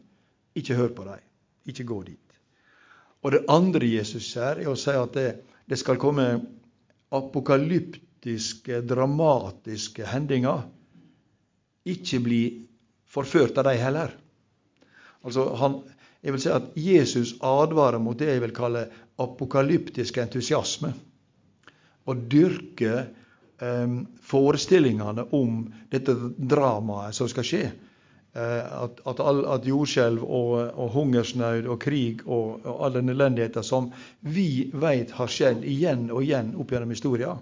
Ikke 0.56 0.78
hør 0.78 0.92
på 0.94 1.06
dem. 1.09 1.24
Ikke 1.70 1.87
gå 1.88 2.02
dit. 2.06 2.38
Og 3.20 3.35
det 3.35 3.44
andre 3.52 3.88
Jesus 3.88 4.30
sier, 4.33 4.62
er 4.62 4.70
å 4.70 4.78
si 4.78 4.94
at 4.96 5.16
det, 5.16 5.28
det 5.68 5.78
skal 5.80 6.00
komme 6.00 6.26
apokalyptiske, 7.14 8.80
dramatiske 8.88 10.06
hendinger. 10.09 10.64
Ikke 11.90 12.22
bli 12.24 12.42
forført 13.11 13.59
av 13.61 13.68
dem 13.68 13.80
heller. 13.80 14.14
Altså, 15.26 15.50
han, 15.61 15.80
jeg 16.24 16.37
vil 16.37 16.42
si 16.42 16.52
at 16.54 16.72
Jesus 16.78 17.35
advarer 17.44 18.00
mot 18.00 18.18
det 18.18 18.30
jeg 18.30 18.44
vil 18.46 18.56
kalle 18.56 18.87
apokalyptisk 19.20 20.20
entusiasme. 20.22 20.94
Å 22.09 22.16
dyrke 22.16 23.04
forestillingene 24.24 25.26
om 25.36 25.62
dette 25.92 26.14
dramaet 26.38 27.14
som 27.16 27.28
skal 27.28 27.44
skje. 27.44 27.64
at, 28.32 29.00
at, 29.10 29.20
at 29.20 29.66
jordskjelv 29.66 30.22
og, 30.22 30.52
og, 30.70 30.88
hungersnød 30.94 31.66
og 31.66 31.80
krig 31.82 32.20
og, 32.26 32.60
og 32.64 32.84
all 32.86 32.94
den 32.94 33.08
elendigheten 33.10 33.64
som 33.66 33.88
vi 34.20 34.70
vet 34.72 35.10
har 35.10 35.26
skjedd 35.26 35.64
igjen 35.66 36.06
og 36.14 36.22
igjen 36.22 36.52
opp 36.54 36.70
gjennom 36.70 36.94
historien, 36.94 37.40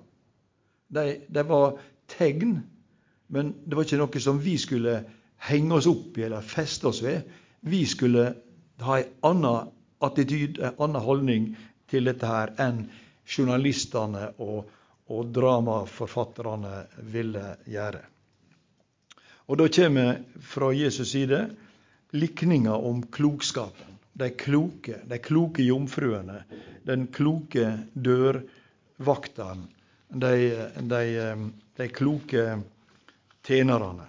de, 0.88 1.20
de 1.28 1.44
var 1.44 1.76
tegn, 2.09 2.62
men 3.28 3.52
det 3.66 3.76
var 3.76 3.85
ikke 3.85 4.00
noe 4.00 4.22
som 4.24 4.40
vi 4.40 4.57
skulle 4.59 5.02
henge 5.50 5.76
oss 5.76 5.87
opp 5.90 6.16
i 6.18 6.24
eller 6.26 6.40
feste 6.40 6.88
oss 6.88 7.02
ved. 7.04 7.28
Vi 7.61 7.85
skulle 7.87 8.31
ha 8.81 8.98
en 8.98 9.12
annen 9.28 9.68
attityd, 10.04 10.59
en 10.62 10.81
annen 10.87 11.04
holdning 11.04 11.50
til 11.90 12.09
dette 12.09 12.26
her 12.26 12.54
enn 12.62 12.87
journalistene 13.28 14.31
og, 14.40 14.64
og 15.09 15.33
dramaforfatterne 15.33 16.85
ville 17.12 17.44
gjøre. 17.68 18.03
Og 19.49 19.57
Da 19.57 19.68
kommer 19.73 20.18
fra 20.44 20.73
Jesus 20.77 21.11
side 21.12 21.49
likninga 22.12 22.75
om 22.77 23.03
klokskapen. 23.03 23.97
De 24.18 24.31
kloke, 24.31 24.99
de 25.07 25.18
kloke 25.18 25.62
jomfruene, 25.62 26.42
den 26.85 27.07
kloke 27.07 27.79
dørvakteren, 27.94 29.68
de, 30.09 30.33
de, 30.90 31.03
de 31.79 31.88
kloke 31.88 32.44
tjenerne. 33.47 34.09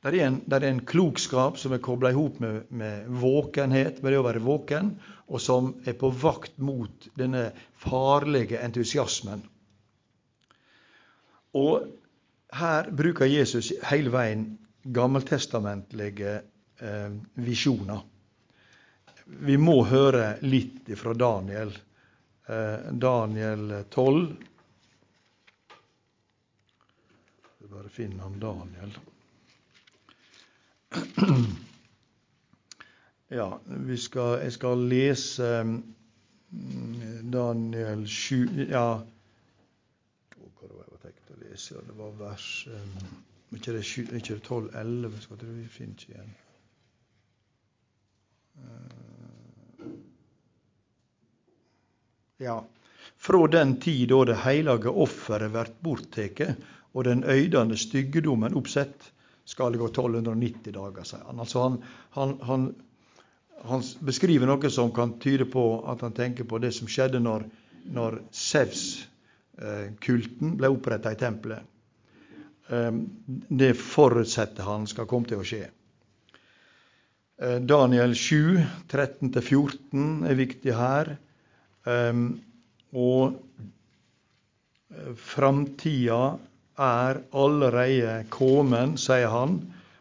Det 0.00 0.14
er, 0.16 0.30
en, 0.30 0.38
er 0.48 0.64
en 0.64 0.80
klokskap 0.88 1.58
som 1.60 1.74
er 1.76 1.82
kobla 1.84 2.10
i 2.10 2.16
hop 2.16 2.38
med, 2.40 2.62
med, 2.72 3.04
våkenhet, 3.20 4.00
med 4.00 4.14
det 4.14 4.20
å 4.22 4.24
være 4.24 4.40
våken, 4.40 4.94
og 5.28 5.42
som 5.44 5.74
er 5.84 5.98
på 6.00 6.08
vakt 6.22 6.56
mot 6.56 7.10
denne 7.20 7.50
farlige 7.84 8.62
entusiasmen. 8.64 9.44
Og 11.58 11.86
her 12.54 12.90
bruker 12.96 13.30
Jesus 13.30 13.72
hele 13.90 14.12
veien 14.14 14.46
gammeltestamentlige 14.94 16.40
eh, 16.80 17.10
visjoner. 17.34 18.02
Vi 19.30 19.56
må 19.60 19.84
høre 19.86 20.34
litt 20.42 20.90
fra 20.98 21.14
Daniel. 21.14 21.72
Eh, 22.50 22.90
Daniel 22.90 23.84
12. 23.90 24.36
Jeg 27.60 27.70
bare 27.70 27.92
finner 27.94 28.26
han 28.26 28.38
Daniel. 28.42 29.00
Ja, 33.30 33.60
skal, 33.94 34.40
jeg 34.42 34.52
skal 34.56 34.80
lese 34.90 35.48
mm, 35.62 37.28
Daniel 37.30 38.00
7 38.10 38.64
Ja, 38.72 39.04
det 41.40 41.56
jeg? 41.56 41.84
Det 41.86 41.96
var 41.98 42.12
vers 42.20 42.46
um, 42.70 42.92
Ikke 43.56 43.74
det, 43.74 43.84
ikke 43.88 44.36
det 44.36 44.42
12-11, 44.46 45.20
skal 45.24 45.40
dere 45.40 45.54
vi 45.56 45.66
finner 45.70 45.94
ikke 45.96 46.12
igjen. 46.14 46.34
Uh, 48.60 49.88
ja. 52.44 52.60
Fra 53.20 53.46
den 53.52 53.74
tid 53.80 54.08
da 54.12 54.20
det 54.30 54.38
hellige 54.44 54.92
offeret 54.92 55.52
vert 55.52 55.80
bortteke 55.82 56.54
og 56.92 57.04
den 57.04 57.24
øydende 57.24 57.76
styggedommen 57.78 58.54
oppsett, 58.56 59.10
skal 59.44 59.72
det 59.72 59.80
gå 59.80 59.88
1290 59.90 60.72
dager, 60.74 61.04
sier 61.06 61.26
han. 61.26 61.42
Altså 61.42 61.62
han, 61.64 61.76
han, 62.16 62.34
han, 62.46 62.66
han, 63.66 63.84
beskriver 64.06 64.46
noe 64.46 64.70
som 64.70 64.92
kan 64.94 65.16
tyde 65.22 65.46
på 65.50 65.64
at 65.90 66.04
han 66.06 66.14
tenker 66.16 66.46
på 66.48 66.60
det 66.62 66.72
som 66.76 66.90
skjedde 66.90 67.22
når, 67.22 67.48
når 67.90 68.20
Sevs-kulten 69.60 70.56
ble 70.56 70.70
oppretta 70.72 71.12
i 71.12 71.18
tempelet. 71.20 71.62
Ehm, 72.70 73.02
det 73.48 73.74
forutsetter 73.76 74.64
han 74.64 74.86
skal 74.88 75.08
komme 75.10 75.28
til 75.28 75.42
å 75.42 75.46
skje. 75.46 75.66
Eh, 77.40 77.58
Daniel 77.60 78.14
7, 78.16 78.60
13-14 78.88 80.28
er 80.28 80.38
viktig 80.38 80.76
her. 80.76 81.16
Og 81.90 83.36
eh, 84.90 85.12
framtida 85.16 86.22
er 86.80 87.20
allerede 87.36 88.24
kommet, 88.32 88.98
sier 89.00 89.30
han. 89.32 89.60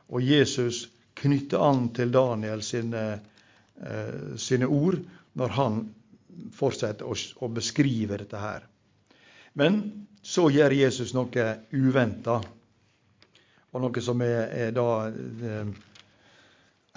Og 0.09 0.23
Jesus 0.25 0.87
knytter 1.19 1.63
an 1.63 1.89
til 1.95 2.11
Daniel 2.11 2.63
sine, 2.65 3.05
eh, 3.83 4.35
sine 4.39 4.67
ord 4.67 4.99
når 5.39 5.55
han 5.57 5.79
fortsetter 6.55 7.07
å, 7.07 7.15
å, 7.15 7.49
beskrive 7.51 8.19
dette 8.21 8.39
her. 8.39 8.65
Men 9.59 9.79
så 10.23 10.47
gjør 10.53 10.75
Jesus 10.75 11.13
noe 11.17 11.45
uventa, 11.75 12.39
og 13.69 13.83
noe 13.83 14.03
som 14.03 14.21
er, 14.25 14.45
er 14.67 14.71
da 14.75 14.89
eh, 15.09 15.71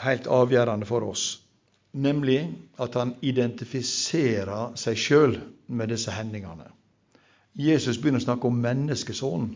helt 0.04 0.28
avgjørende 0.30 0.88
for 0.88 1.08
oss. 1.10 1.24
Nemlig 1.92 2.38
at 2.80 2.94
han 2.96 3.16
identifiserer 3.20 4.76
seg 4.80 4.96
sjøl 4.96 5.36
med 5.68 5.92
disse 5.92 6.14
hendingene. 6.14 6.70
Jesus 7.52 7.98
begynner 8.00 8.22
å 8.22 8.26
snakke 8.28 8.48
om 8.48 8.62
menneskesonen. 8.64 9.52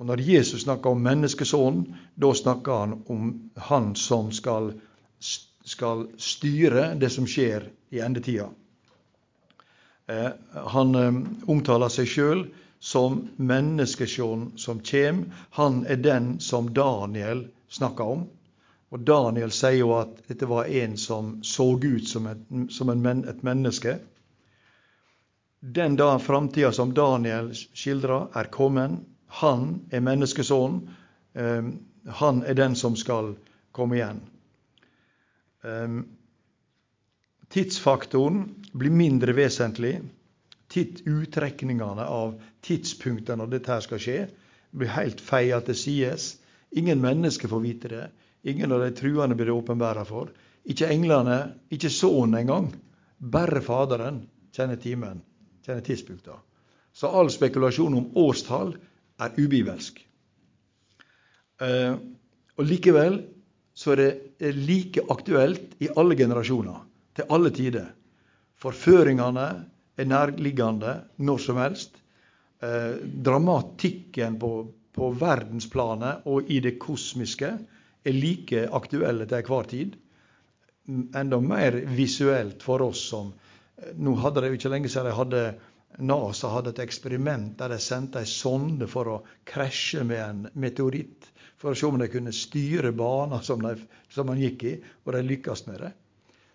Og 0.00 0.08
Når 0.08 0.22
Jesus 0.24 0.64
snakker 0.64 0.94
om 0.94 1.02
menneskesonen, 1.04 1.84
da 2.16 2.32
snakker 2.34 2.78
han 2.80 2.94
om 3.12 3.28
han 3.68 3.92
som 3.94 4.32
skal, 4.32 4.72
skal 5.20 6.06
styre 6.16 6.94
det 6.98 7.12
som 7.12 7.28
skjer 7.28 7.68
i 7.92 8.00
endetida. 8.00 8.48
Eh, 10.12 10.30
han 10.74 10.94
eh, 10.94 11.14
omtaler 11.46 11.92
seg 11.92 12.10
sjøl 12.10 12.44
som 12.82 13.20
menneskesjån 13.36 14.52
som 14.58 14.80
kjem. 14.84 15.24
Han 15.58 15.84
er 15.86 16.00
den 16.02 16.40
som 16.40 16.72
Daniel 16.74 17.46
snakker 17.70 18.16
om. 18.16 18.24
Og 18.92 19.04
Daniel 19.08 19.52
sier 19.54 19.78
jo 19.78 19.92
at 19.96 20.18
dette 20.28 20.48
var 20.50 20.68
en 20.68 20.96
som 21.00 21.36
så 21.46 21.68
ut 21.80 22.08
som 22.08 22.26
et, 22.28 23.42
menneske. 23.46 23.94
Den 25.60 25.96
da 25.96 26.18
framtida 26.18 26.72
som 26.72 26.92
Daniel 26.94 27.52
skildrer, 27.54 28.26
er 28.36 28.50
kommet. 28.52 28.98
Han 29.40 29.86
er 29.90 30.04
menneskesonen. 30.04 30.82
Ehm, 31.32 31.70
han 32.04 32.42
er 32.42 32.58
den 32.58 32.76
som 32.76 32.98
skal 32.98 33.32
komme 33.72 33.96
igjen. 33.96 34.20
Tidsfaktoren 37.52 38.46
blir 38.72 38.90
mindre 38.90 39.34
vesentlig. 39.36 39.98
Uttrekningene 40.72 42.06
av 42.08 42.38
tidspunktene 42.64 43.42
når 43.42 43.50
dette 43.52 43.76
skal 43.84 44.00
skje, 44.00 44.20
blir 44.72 44.88
helt 44.94 45.20
feia 45.20 45.58
til 45.66 45.76
sides. 45.76 46.30
Ingen 46.72 47.02
mennesker 47.02 47.50
får 47.52 47.60
vite 47.60 47.90
det. 47.92 48.06
Ingen 48.48 48.72
av 48.72 48.80
de 48.80 48.88
truende 48.96 49.36
blir 49.36 49.50
det 49.50 49.56
åpenbæra 49.58 50.04
for. 50.08 50.30
Ikke 50.64 50.88
englene, 50.88 51.52
ikke 51.70 51.90
Sønnen 51.92 52.38
engang. 52.40 52.70
Bare 53.18 53.60
Faderen 53.62 54.22
kjenner 54.56 54.80
timen, 54.80 55.20
kjenner 55.66 55.84
tidspunktet. 55.84 56.40
Så 56.92 57.08
all 57.08 57.30
spekulasjon 57.32 57.94
om 58.00 58.08
årstall 58.18 58.74
er 59.22 59.36
ubibelsk. 59.38 60.00
Eh, 61.62 61.94
og 62.56 62.64
Likevel 62.66 63.20
så 63.74 63.94
er 63.94 64.02
det 64.02 64.54
like 64.56 65.04
aktuelt 65.12 65.76
i 65.80 65.88
alle 65.96 66.16
generasjoner, 66.18 66.82
til 67.16 67.28
alle 67.28 67.50
tider. 67.54 67.88
Forføringene 68.62 69.48
er 69.98 70.08
nærliggende 70.08 70.94
når 71.18 71.42
som 71.46 71.60
helst. 71.60 71.98
Eh, 72.62 72.94
dramatikken 73.26 74.38
på, 74.38 74.52
på 74.94 75.10
verdensplanet 75.18 76.28
og 76.30 76.50
i 76.50 76.60
det 76.62 76.78
kosmiske 76.82 77.50
er 78.04 78.16
like 78.16 78.68
aktuelle 78.70 79.26
til 79.26 79.40
enhver 79.40 79.68
tid. 79.70 79.98
Enda 80.88 81.40
mer 81.42 81.78
visuelt 81.96 82.62
for 82.62 82.82
oss 82.86 83.02
som 83.12 83.32
eh, 83.32 83.92
Nå 83.98 84.14
hadde 84.22 84.42
det 84.42 84.52
jo 84.52 84.60
ikke 84.60 84.72
lenge 84.72 84.92
siden 84.92 85.10
de 85.10 85.18
hadde 85.18 85.44
NASA 85.98 86.48
hadde 86.48 86.72
et 86.72 86.80
eksperiment 86.86 87.58
der 87.58 87.74
de 87.74 87.78
sendte 87.82 88.22
ei 88.22 88.28
sonde 88.28 88.86
for 88.88 89.10
å 89.10 89.18
krasje 89.48 90.04
med 90.08 90.22
en 90.22 90.46
meteoritt. 90.54 91.28
For 91.60 91.72
å 91.72 91.78
se 91.78 91.86
om 91.86 91.98
de 92.00 92.08
kunne 92.10 92.32
styre 92.34 92.94
baner 92.96 93.42
som, 93.44 93.62
som 94.10 94.26
man 94.26 94.40
gikk 94.40 94.64
i, 94.66 94.72
og 95.04 95.12
de 95.14 95.20
lykkes 95.26 95.66
med 95.68 95.82
det. 95.84 95.92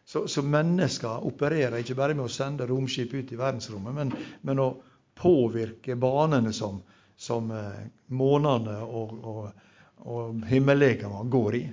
Så, 0.07 0.23
så, 0.31 0.41
mennesker 0.41 1.25
opererer 1.27 1.81
ikke 1.81 1.97
bare 1.99 2.15
med 2.15 2.29
å 2.29 2.31
sende 2.31 2.67
romskip 2.69 3.11
ut 3.11 3.31
i 3.35 3.39
verdensrommet, 3.39 3.95
men, 3.95 4.13
men 4.47 4.61
å 4.63 4.69
påvirke 5.19 5.97
banene 5.99 6.53
som, 6.55 6.79
som 7.19 7.51
eh, 7.51 7.81
månene 8.15 8.77
og, 8.85 9.17
og, 9.19 9.67
og 10.07 10.47
himmellegemene 10.47 11.27
går 11.33 11.59
i. 11.59 11.65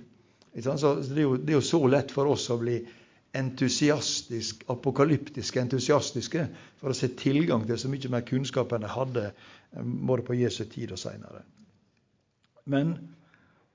Så 0.59 0.75
det 0.75 1.15
er, 1.15 1.23
jo, 1.23 1.37
det 1.39 1.55
er 1.55 1.59
jo 1.61 1.67
så 1.67 1.81
lett 1.87 2.11
for 2.15 2.31
oss 2.31 2.49
å 2.51 2.59
bli 2.59 2.81
entusiastisk, 3.35 4.63
apokalyptiske 4.71 5.63
entusiastiske 5.63 6.45
for 6.79 6.91
å 6.91 6.99
se 6.99 7.11
tilgang 7.19 7.65
til 7.67 7.79
så 7.81 7.91
mye 7.91 8.11
mer 8.13 8.27
kunnskap 8.27 8.75
enn 8.75 8.85
de 8.87 8.91
hadde 8.95 9.25
eh, 9.31 9.83
både 9.83 10.27
på 10.27 10.39
Jesu 10.39 10.65
tid 10.71 10.95
og 10.95 11.03
seinere. 11.03 11.43
Men 12.71 12.95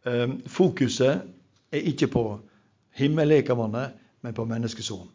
eh, 0.08 0.28
fokuset 0.52 1.28
er 1.72 1.90
ikke 1.92 2.12
på 2.12 2.24
himmellekamene, 3.00 3.90
men 4.22 4.36
på 4.36 4.46
menneskesonen. 4.46 5.10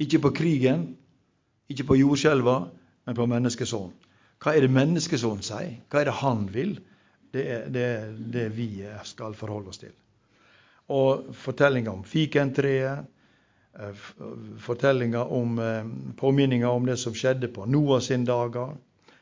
Ikke 0.00 0.20
på 0.24 0.32
krigen, 0.32 0.86
ikke 1.68 1.84
på 1.90 1.98
jordskjelva, 2.00 2.56
men 3.06 3.16
på 3.16 3.26
menneskesonen. 3.28 3.92
Hva 4.40 4.54
er 4.56 4.64
det 4.64 4.72
menneskesonen 4.72 5.44
sier? 5.44 5.74
Hva 5.92 6.00
er 6.00 6.08
det 6.08 6.18
han 6.22 6.46
vil? 6.52 6.78
Det 7.30 7.42
er 7.44 7.66
det, 7.70 7.88
det 8.32 8.46
vi 8.56 8.70
skal 9.06 9.36
forholde 9.36 9.70
oss 9.70 9.82
til. 9.82 9.92
Og 10.90 11.28
fortellinga 11.36 11.92
om 11.92 12.00
fikentreet, 12.08 13.04
eh, 13.78 14.06
fortellinga 14.64 15.26
om 15.36 15.60
eh, 15.62 15.90
påminninga 16.18 16.70
om 16.72 16.88
det 16.88 16.96
som 16.98 17.14
skjedde 17.14 17.52
på 17.54 17.68
Noah 17.70 18.00
sin 18.02 18.24
dager, 18.26 18.72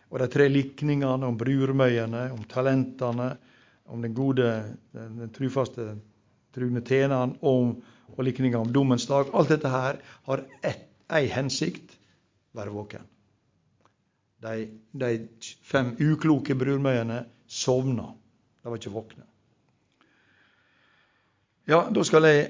og 0.09 0.23
de 0.23 0.29
tre 0.33 0.47
likningene 0.49 1.27
om 1.27 1.37
brurmøyene, 1.37 2.31
om 2.33 2.47
talentene, 2.49 3.33
om 3.89 4.01
den 4.05 4.15
gode, 4.17 4.49
den 4.95 5.33
trufaste 5.35 5.91
trugne 6.55 6.81
tjeneren, 6.85 7.35
og, 7.43 7.77
og 8.17 8.25
likninger 8.27 8.59
om 8.61 8.73
dommens 8.73 9.07
dag. 9.11 9.31
Alt 9.35 9.53
dette 9.55 9.71
her 9.73 10.01
har 10.29 10.45
ei 10.65 11.25
hensikt 11.33 11.97
være 12.57 12.75
våken. 12.75 13.07
De, 14.43 14.69
de 14.95 15.13
fem 15.67 15.95
ukloke 15.99 16.55
brudmøyene 16.59 17.25
sovna. 17.51 18.13
De 18.63 18.71
var 18.71 18.79
ikke 18.79 18.95
våkne. 18.95 19.27
Ja, 21.69 21.83
da 21.93 22.05
skal 22.07 22.25
jeg 22.25 22.47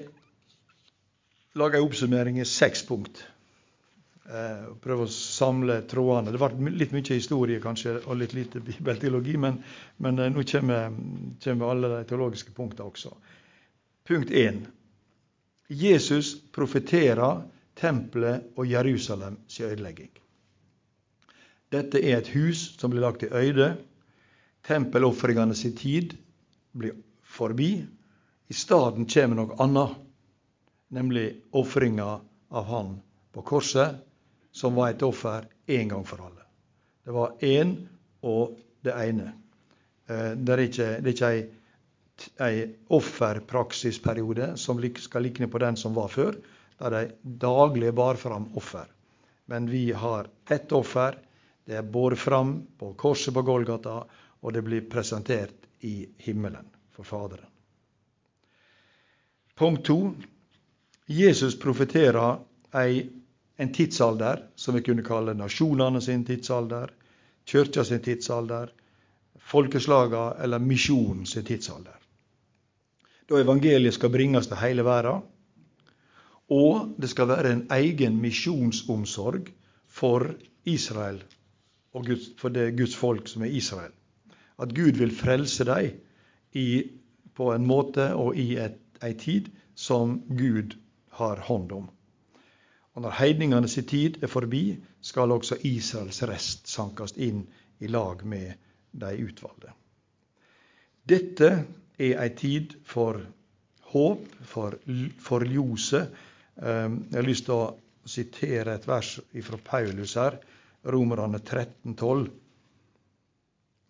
lage 1.59 1.79
ei 1.79 1.83
oppsummering 1.83 2.39
i 2.39 2.47
seks 2.47 2.85
punkt. 2.87 3.25
Eh, 4.29 4.65
prøve 4.85 5.07
å 5.07 5.11
samle 5.11 5.81
trådene. 5.89 6.35
Det 6.35 6.41
ble 6.43 6.73
litt 6.77 6.93
mye 6.93 7.17
historie 7.17 7.63
kanskje, 7.65 7.97
og 8.05 8.19
litt 8.21 8.35
lite 8.37 8.61
bibelteologi, 8.61 9.39
men, 9.41 9.63
men 10.05 10.21
eh, 10.21 10.29
nå 10.35 10.45
kommer, 10.51 10.93
kommer, 11.43 11.73
alle 11.73 11.91
de 11.95 12.03
teologiske 12.11 12.53
punktene 12.57 12.91
også. 12.91 13.15
Punkt 14.09 14.31
1. 14.31 14.61
Jesus 15.69 16.35
profeterer 16.53 17.43
tempelet 17.77 18.49
og 18.57 18.67
Jerusalems 18.67 19.61
ødelegging. 19.61 20.11
Dette 21.69 22.01
er 22.01 22.19
et 22.19 22.31
hus 22.33 22.71
som 22.81 22.91
blir 22.91 23.05
lagt 23.05 23.27
i 23.27 23.33
øyde. 23.33 23.75
Tempelofringene 24.65 25.55
sin 25.55 25.77
tid 25.77 26.17
blir 26.73 26.97
forbi. 27.23 27.85
I 28.49 28.55
stedet 28.57 29.05
kommer 29.13 29.37
noe 29.37 29.59
annet, 29.61 29.97
nemlig 30.89 31.27
ofringa 31.53 32.21
av 32.49 32.65
Han 32.65 32.95
på 33.33 33.45
korset, 33.45 34.01
som 34.53 34.75
var 34.75 34.95
et 34.95 35.05
offer 35.05 35.45
én 35.69 35.93
gang 35.93 36.07
for 36.09 36.25
alle. 36.25 36.47
Det 37.05 37.13
var 37.13 37.37
én 37.45 37.77
og 38.25 38.57
det 38.85 38.97
ene. 38.97 39.35
Eh, 40.09 40.33
det 40.33 40.53
er 40.53 40.65
ikke, 40.65 40.89
det 41.03 41.13
er 41.13 41.15
ikke 41.15 41.33
ei, 41.35 41.45
ei 42.45 42.65
offerpraksisperiode 42.95 44.57
som 44.57 44.81
skal 44.99 45.23
likne 45.23 45.49
på 45.49 45.61
den 45.63 45.77
som 45.77 45.95
var 45.95 46.09
før, 46.09 46.39
der 46.79 46.91
de 46.91 47.03
daglig 47.23 47.93
bar 47.95 48.15
fram 48.15 48.49
offer. 48.57 48.87
Men 49.47 49.71
vi 49.71 49.93
har 49.93 50.29
ett 50.51 50.73
offer. 50.73 51.19
Det 51.65 51.77
er 51.77 51.83
båret 51.83 52.19
fram 52.19 52.63
på 52.79 52.95
korset 52.95 53.35
på 53.35 53.43
Golgata, 53.43 54.05
og 54.41 54.53
det 54.53 54.63
blir 54.63 54.89
presentert 54.91 55.69
i 55.85 56.09
himmelen 56.19 56.69
for 56.93 57.05
Faderen. 57.05 57.47
Punkt 59.59 59.85
to. 59.85 60.15
Jesus 61.07 61.59
profeterer 61.59 62.39
ei, 62.79 63.09
en 63.57 63.73
tidsalder 63.73 64.45
som 64.55 64.77
vi 64.77 64.83
kunne 64.87 65.03
kalle 65.03 65.35
nasjonene 65.35 66.01
sin 66.01 66.25
tidsalder, 66.25 66.93
kirka 67.45 67.85
sin 67.85 68.03
tidsalder, 68.05 68.71
folkeslaga 69.41 70.35
eller 70.45 70.59
misjonen 70.59 71.27
sin 71.27 71.45
tidsalder. 71.45 71.97
Da 73.29 73.37
evangeliet 73.37 73.95
skal 73.95 74.13
bringes 74.13 74.49
til 74.49 74.57
hele 74.57 74.85
verden, 74.87 75.27
og 76.49 76.95
det 76.97 77.11
skal 77.13 77.29
være 77.29 77.53
en 77.53 77.67
egen 77.71 78.17
misjonsomsorg 78.23 79.51
for 79.85 80.31
Israel 80.65 81.21
og 81.93 82.07
Guds, 82.07 82.31
for 82.39 82.49
det 82.49 82.77
Guds 82.79 82.97
folk 82.97 83.29
som 83.29 83.45
er 83.45 83.53
Israel. 83.53 83.93
At 84.59 84.73
Gud 84.75 84.97
vil 84.97 85.13
frelse 85.15 85.65
dem 85.65 86.01
på 87.37 87.53
en 87.53 87.67
måte 87.69 88.15
og 88.17 88.37
i 88.37 88.57
ei 88.59 89.13
tid 89.21 89.53
som 89.75 90.23
Gud 90.29 90.75
har 91.21 91.45
hånd 91.47 91.73
om. 91.73 91.91
Og 92.95 93.03
Når 93.03 93.15
heidningene 93.21 93.69
sin 93.69 93.87
tid 93.87 94.23
er 94.23 94.27
forbi, 94.27 94.79
skal 95.01 95.31
også 95.31 95.61
Israels 95.63 96.23
rest 96.23 96.69
sankes 96.69 97.15
inn 97.17 97.45
i 97.79 97.87
lag 97.87 98.25
med 98.27 98.57
de 98.91 99.13
utvalgte. 99.23 99.71
Dette 101.09 101.67
er 101.99 102.23
ei 102.23 102.31
tid 102.39 102.77
for 102.87 103.21
håp, 103.93 104.25
for, 104.47 104.77
for 105.23 105.47
ljoset. 105.47 106.15
Ehm, 106.63 107.03
jeg 107.11 107.19
har 107.21 107.27
lyst 107.27 107.47
til 107.49 107.57
å 107.57 107.75
sitere 108.09 108.77
et 108.79 108.87
vers 108.89 109.19
fra 109.45 109.61
Paulus 109.65 110.17
her, 110.19 110.39
Romerne 110.89 111.41
13,12. 111.43 112.29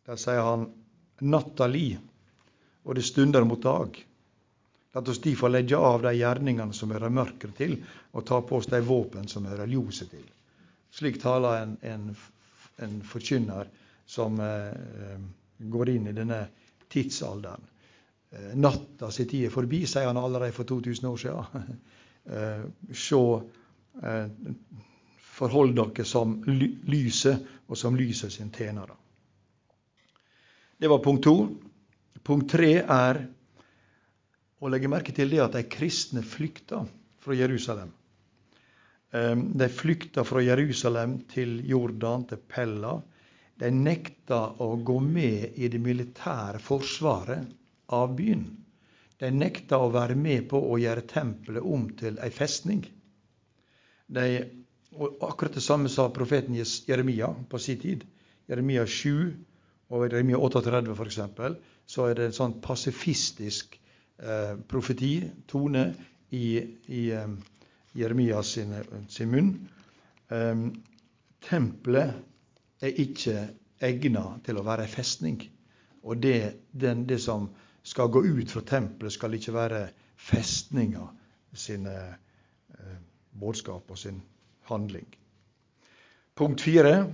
Der 0.08 0.20
sier 0.20 0.44
han 0.44 0.68
natta 1.28 1.68
li, 1.68 1.90
og 2.84 2.96
det 2.96 3.04
stunder 3.04 3.44
mot 3.44 3.62
dag. 3.62 3.98
La 4.94 5.02
oss 5.04 5.20
derfor 5.22 5.52
legge 5.52 5.76
av 5.76 6.00
de 6.02 6.14
gjerningene 6.16 6.74
som 6.74 6.90
hører 6.94 7.12
mørket 7.12 7.54
til, 7.58 7.76
og 8.16 8.24
ta 8.26 8.40
på 8.42 8.56
oss 8.58 8.70
de 8.72 8.80
våpen 8.82 9.28
som 9.28 9.46
hører 9.46 9.68
ljoset 9.68 10.10
til. 10.10 10.24
Slik 10.90 11.20
taler 11.20 11.62
en, 11.62 11.74
en, 11.84 12.06
en 12.82 12.94
forkynner 13.04 13.68
som 14.08 14.40
eh, 14.40 15.20
går 15.58 15.92
inn 15.92 16.08
i 16.08 16.16
denne 16.16 16.40
tidsalderen. 16.88 17.66
Eh, 18.30 18.56
natta 18.56 19.10
si 19.10 19.24
tid 19.24 19.46
er 19.46 19.52
forbi, 19.52 19.86
sier 19.88 20.10
han 20.10 20.20
allerede 20.20 20.52
for 20.52 20.68
2000 20.68 21.08
år 21.08 21.16
siden. 21.22 21.78
eh, 22.36 22.64
se, 22.92 23.20
eh, 24.02 24.26
forhold 25.38 25.74
dere 25.78 26.04
som 26.04 26.36
lyset, 26.44 27.46
og 27.68 27.76
som 27.76 27.96
lyset 27.96 28.32
sin 28.32 28.52
tjenere. 28.52 28.96
Det 30.78 30.88
var 30.88 31.02
punkt 31.04 31.24
to. 31.24 31.36
Punkt 32.24 32.50
tre 32.52 32.72
er 32.82 33.22
å 34.60 34.68
legge 34.68 34.90
merke 34.90 35.14
til 35.14 35.30
det 35.32 35.40
at 35.42 35.56
de 35.56 35.64
kristne 35.70 36.22
flykta 36.22 36.82
fra 37.22 37.34
Jerusalem. 37.34 37.90
De 39.10 39.68
flykta 39.72 40.24
fra 40.26 40.42
Jerusalem 40.44 41.14
til 41.30 41.62
Jordan, 41.66 42.26
til 42.28 42.42
Pella. 42.44 42.98
De 43.58 43.70
nekta 43.72 44.40
å 44.60 44.74
gå 44.76 44.98
med 45.00 45.56
i 45.56 45.70
det 45.72 45.80
militære 45.82 46.60
forsvaret 46.62 47.57
av 47.94 48.14
byen. 48.18 48.44
De 49.18 49.30
nekta 49.34 49.80
å 49.82 49.90
være 49.90 50.14
med 50.18 50.46
på 50.50 50.60
å 50.60 50.78
gjøre 50.78 51.06
tempelet 51.10 51.64
om 51.64 51.88
til 51.98 52.20
ei 52.22 52.30
festning. 52.34 52.84
De, 54.06 54.26
og 54.94 55.24
akkurat 55.26 55.58
det 55.58 55.64
samme 55.64 55.90
sa 55.92 56.08
profeten 56.14 56.56
Jeremia 56.56 57.32
på 57.50 57.58
sin 57.58 57.80
tid. 57.82 58.04
Jeremia 58.48 58.86
7 58.86 59.34
og 59.90 60.06
Jeremia 60.06 60.38
38 60.38 60.94
f.eks. 60.94 61.20
Så 61.88 62.06
er 62.06 62.16
det 62.16 62.28
en 62.28 62.36
sånn 62.36 62.58
pasifistisk 62.64 63.78
eh, 64.20 64.54
profeti, 64.68 65.22
tone, 65.48 65.90
i, 66.30 66.58
i 66.92 67.10
eh, 67.16 67.28
Jeremias 67.96 68.52
sin, 68.56 68.74
sin 69.08 69.30
munn. 69.32 69.54
Eh, 70.28 70.64
tempelet 71.48 72.84
er 72.84 73.00
ikke 73.04 73.46
egna 73.84 74.24
til 74.44 74.58
å 74.58 74.66
være 74.66 74.84
ei 74.84 74.92
festning. 74.92 75.40
Og 76.04 76.20
det, 76.22 76.68
den, 76.72 77.06
det, 77.08 77.20
som 77.22 77.48
skal 77.88 78.10
gå 78.12 78.24
ut 78.26 78.50
fra 78.52 78.60
tempelet, 78.66 79.14
skal 79.14 79.36
ikke 79.38 79.54
være 79.54 79.80
festninga 80.18 81.06
sin 81.56 81.86
eh, 81.88 82.98
budskap 83.40 83.88
og 83.90 83.98
sin 83.98 84.20
handling. 84.68 85.06
Punkt 86.36 86.60
fire. 86.62 87.08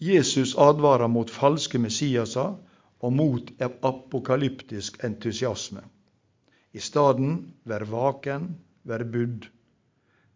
Jesus 0.00 0.54
advarer 0.60 1.08
mot 1.08 1.30
falske 1.32 1.80
Messiaser 1.80 2.54
og 3.00 3.12
mot 3.12 3.50
apokalyptisk 3.60 5.00
entusiasme. 5.04 5.82
I 6.76 6.80
stedet, 6.80 7.32
vær 7.64 7.84
vaken, 7.88 8.50
vær 8.84 9.04
budd. 9.08 9.48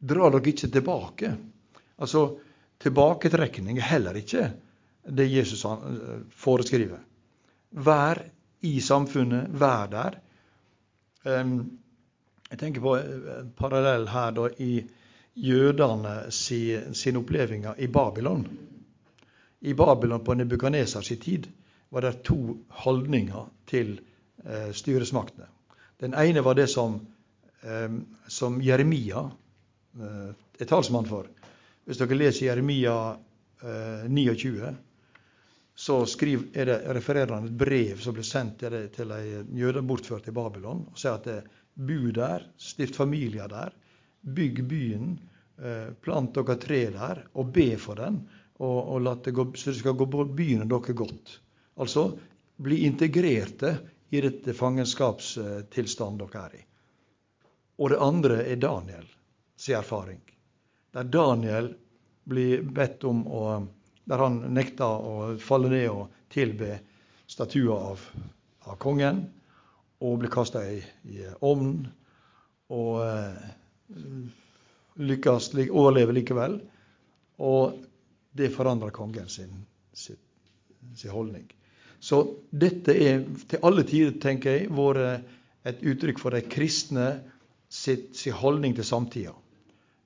Dra 0.00 0.30
dere 0.32 0.52
ikke 0.52 0.72
tilbake. 0.72 1.34
Altså, 2.00 2.24
tilbaketrekning 2.80 3.78
er 3.78 3.90
heller 3.92 4.16
ikke 4.16 4.48
det 5.04 5.28
Jesus 5.30 5.64
eh, 5.68 6.20
foreskriver. 6.32 7.00
Vær 7.70 8.24
i 8.66 8.80
samfunnet, 8.80 9.48
vær 9.60 9.86
der. 9.92 10.18
Jeg 12.50 12.58
tenker 12.58 12.82
på 12.82 12.96
en 12.98 13.52
parallell 13.56 14.08
her 14.10 14.34
da, 14.36 14.48
i 14.58 14.82
jødene 15.34 16.14
sine 16.34 17.22
opplevelser 17.22 17.78
i 17.78 17.86
Babylon. 17.86 18.44
I 19.60 19.74
Babylon 19.74 20.24
på 20.24 20.34
Nebukanesers 20.34 21.12
tid 21.20 21.46
var 21.90 22.00
det 22.00 22.22
to 22.24 22.56
holdninger 22.68 23.48
til 23.66 23.98
eh, 24.44 24.70
styresmaktene. 24.72 25.46
Den 26.00 26.14
ene 26.14 26.40
var 26.40 26.54
det 26.54 26.66
som, 26.70 27.00
eh, 27.62 27.90
som 28.28 28.60
Jeremia 28.62 29.24
eh, 30.00 30.30
er 30.60 30.70
talsmann 30.70 31.06
for. 31.06 31.28
Hvis 31.84 31.98
dere 32.00 32.16
leser 32.16 32.46
Jeremia 32.46 32.96
eh, 33.62 34.06
29, 34.08 34.74
så 35.80 36.06
skriv, 36.06 36.42
det, 36.52 36.82
refererer 36.92 37.32
han 37.32 37.46
et 37.48 37.56
brev 37.56 38.00
som 38.04 38.12
ble 38.12 38.24
sendt 38.26 38.58
til, 38.60 38.74
til 38.92 39.12
en 39.16 39.54
jøde 39.56 39.80
bortført 39.88 40.26
til 40.28 40.34
Babylon. 40.36 40.82
og 40.92 40.98
sier 41.00 41.14
at 41.16 41.24
det, 41.24 41.36
bu 41.72 42.10
der, 42.12 42.44
stift 42.60 42.98
familier 43.00 43.48
der, 43.48 43.72
bygg 44.20 44.60
byen, 44.68 45.14
eh, 45.56 45.88
plant 46.04 46.36
dere 46.36 46.58
tre 46.60 46.82
der, 46.92 47.22
og 47.32 47.54
be 47.56 47.70
for 47.80 47.96
den, 47.96 48.20
og, 48.60 48.76
og 48.76 49.00
la 49.06 49.16
det 49.24 49.32
gå, 49.32 49.46
så 49.56 49.72
det 49.72 49.78
skal 49.78 49.96
gå 49.96 50.10
byen 50.28 50.66
og 50.66 50.74
dere 50.74 50.98
godt. 51.00 51.34
Altså 51.80 52.06
bli 52.60 52.82
integrerte 52.84 53.72
i 54.12 54.20
dette 54.20 54.52
fangenskapstilstanden 54.52 56.20
dere 56.26 56.44
er 56.44 56.60
i. 56.60 56.64
Og 57.80 57.94
det 57.94 58.04
andre 58.04 58.42
er 58.44 58.60
Daniel 58.60 59.08
sin 59.56 59.80
erfaring. 59.80 60.20
Der 60.92 61.08
Daniel 61.08 61.72
blir 62.28 62.68
bedt 62.68 63.08
om 63.08 63.24
å 63.24 63.44
Der 64.10 64.24
han 64.24 64.40
nekta 64.54 64.88
å 64.90 65.34
falle 65.38 65.70
ned 65.70 65.86
og 65.92 66.08
tilbe 66.32 66.80
statuer 67.30 67.92
av, 67.92 68.02
av 68.66 68.78
kongen, 68.82 69.22
og 70.00 70.18
ble 70.22 70.30
kasta 70.32 70.64
i, 70.66 70.80
i 71.12 71.22
ovnen. 71.46 71.84
Og 72.74 73.00
eh, 73.04 73.50
lykkes, 75.00 75.50
overlever 75.68 76.16
likevel. 76.16 76.58
Og 77.40 77.78
det 78.36 78.50
forandrer 78.54 78.94
kongen 78.94 79.28
sin, 79.28 79.52
sin, 79.92 80.18
sin, 80.94 81.10
holdning. 81.10 81.46
Så 82.00 82.22
dette 82.50 82.94
er 82.96 83.24
til 83.48 83.64
alle 83.66 83.84
tider, 83.88 84.16
tenker 84.22 84.56
jeg, 84.56 84.70
vært 84.72 85.68
et 85.68 85.82
uttrykk 85.84 86.20
for 86.22 86.32
de 86.32 86.40
kristne 86.48 87.08
sitt, 87.68 88.14
sin 88.16 88.36
holdning 88.36 88.76
til 88.76 88.86
samtida. 88.86 89.34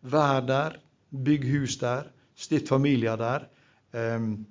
Vær 0.03 0.43
der, 0.45 0.79
bygg 1.15 1.47
hus 1.53 1.79
der, 1.81 2.11
stift 2.35 2.69
familier 2.69 3.17
der. 3.21 3.47
Um, 3.95 4.47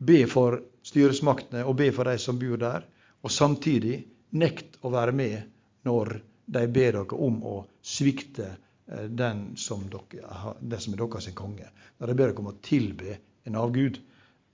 be 0.00 0.24
for 0.30 0.62
styresmaktene 0.86 1.66
og 1.68 1.76
be 1.76 1.90
for 1.92 2.08
de 2.08 2.16
som 2.18 2.38
bor 2.40 2.60
der. 2.60 2.86
Og 3.20 3.32
samtidig 3.32 4.00
nekt 4.40 4.78
å 4.80 4.92
være 4.94 5.12
med 5.12 5.42
når 5.84 6.16
de 6.50 6.62
ber 6.66 6.96
dere 6.96 7.18
om 7.20 7.36
å 7.46 7.56
svikte 7.84 8.46
eh, 8.48 9.06
den 9.06 9.50
som, 9.60 9.84
dere, 9.92 10.54
det 10.60 10.80
som 10.82 10.94
er 10.94 11.02
deres 11.04 11.28
konge. 11.36 11.68
Når 11.98 12.10
de 12.10 12.16
ber 12.16 12.32
dere 12.32 12.42
om 12.42 12.50
å 12.50 12.56
tilbe 12.64 13.18
en 13.48 13.60
avgud. 13.60 14.00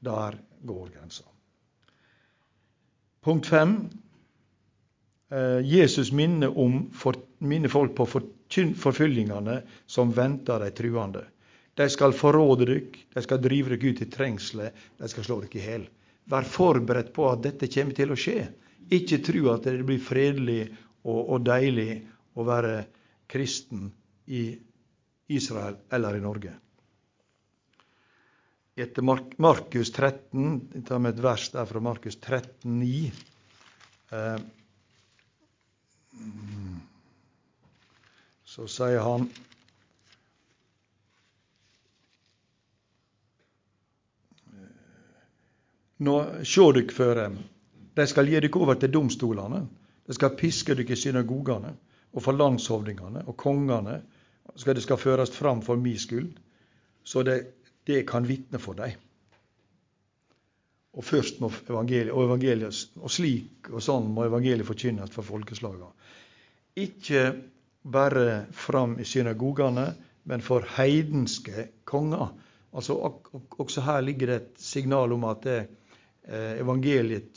Der 0.07 0.37
går 0.67 0.91
grensa. 0.93 1.25
Punkt 3.25 3.47
fem. 3.47 3.79
Eh, 5.33 5.63
Jesus 5.65 6.13
minner, 6.13 6.53
om, 6.59 6.91
minner 7.39 7.73
folk 7.73 7.97
på 7.97 8.07
forfølgingene 8.07 9.61
som 9.87 10.13
venter 10.15 10.63
de 10.63 10.71
truende. 10.77 11.25
De 11.77 11.87
skal 11.93 12.15
forråde 12.17 12.65
dere, 12.65 13.05
de 13.13 13.23
skal 13.25 13.43
drive 13.45 13.75
dere 13.75 13.93
ut 13.93 14.03
i 14.03 14.09
trengselet, 14.11 14.77
de 14.97 15.09
skal 15.13 15.27
slå 15.27 15.41
dere 15.43 15.61
i 15.61 15.65
hjel. 15.65 15.87
Vær 16.27 16.49
forberedt 16.49 17.13
på 17.15 17.29
at 17.31 17.43
dette 17.45 17.69
kommer 17.71 17.97
til 17.97 18.13
å 18.13 18.19
skje. 18.19 18.47
Ikke 18.97 19.21
tro 19.25 19.51
at 19.53 19.67
det 19.67 19.85
blir 19.87 20.03
fredelig 20.03 20.63
og, 21.05 21.21
og 21.21 21.45
deilig 21.47 22.01
å 22.37 22.47
være 22.47 22.77
kristen 23.31 23.91
i 24.27 24.49
Israel 25.37 25.77
eller 25.93 26.17
i 26.17 26.23
Norge. 26.23 26.55
Etter 28.77 29.07
Markus 29.07 29.91
13, 29.95 30.49
jeg 30.75 30.85
tar 30.85 31.01
med 31.01 31.17
et 31.17 31.23
vers 31.25 31.47
der 31.55 31.69
fra 31.69 31.81
Markus 31.81 32.19
13, 32.21 32.77
9. 32.77 33.11
Eh, 34.13 34.41
så 38.45 38.67
sier 38.69 39.01
han 39.05 39.31
Nå 45.97 46.17
sjå 46.45 46.71
dykk 46.77 46.93
føre, 46.93 47.31
de 47.97 48.05
skal 48.05 48.29
gi 48.29 48.41
dykk 48.45 48.59
over 48.61 48.77
til 48.77 48.93
domstolene. 48.93 49.63
De 50.07 50.15
skal 50.15 50.37
piske 50.37 50.75
dykk 50.77 50.93
i 50.93 50.99
synagogene, 51.01 51.73
og 52.13 52.23
for 52.23 52.37
landshovdingene 52.37 53.25
og 53.27 53.37
kongene 53.41 53.97
skal 54.61 54.77
det 54.77 54.85
skal 54.85 55.01
føres 55.01 55.33
fram 55.35 55.63
for 55.65 55.81
mi 55.81 55.97
skyld, 55.99 56.37
så 57.05 57.25
det, 57.27 57.39
det 57.89 58.05
kan 58.09 58.27
vitne 58.29 58.61
for 58.63 58.79
dem. 58.79 58.93
Og 60.97 61.05
først 61.05 61.41
må 61.41 61.51
evangeliet, 61.69 62.13
og, 62.13 62.25
evangeliet, 62.29 62.97
og 63.01 63.13
slik 63.13 63.69
og 63.73 63.83
sånn 63.85 64.09
må 64.15 64.29
evangeliet 64.29 64.69
forkynnes 64.69 65.13
for 65.13 65.27
folkeslagene. 65.27 65.91
Ikke 66.77 67.25
bare 67.83 68.47
fram 68.53 68.97
i 69.01 69.05
synagogene, 69.09 69.91
men 70.27 70.45
for 70.45 70.65
heidenske 70.77 71.69
konger. 71.89 72.31
Altså, 72.77 72.97
også 73.59 73.85
her 73.87 74.01
ligger 74.05 74.33
det 74.33 74.39
et 74.41 74.63
signal 74.63 75.13
om 75.15 75.27
at 75.29 75.45
det, 75.45 75.59
Eh, 76.27 76.59
evangeliet 76.59 77.31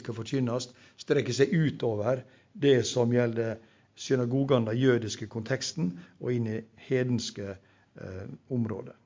skal 0.00 0.16
forkynnes, 0.16 0.68
strekker 0.98 1.36
seg 1.36 1.52
utover 1.54 2.24
det 2.52 2.80
som 2.88 3.12
gjelder 3.14 3.60
synagogene, 3.94 4.72
den 4.72 4.80
jødiske 4.80 5.28
konteksten, 5.30 5.92
og 6.18 6.32
inn 6.34 6.48
i 6.50 6.58
hedenske 6.88 7.52
eh, 7.54 8.26
områder. 8.50 8.96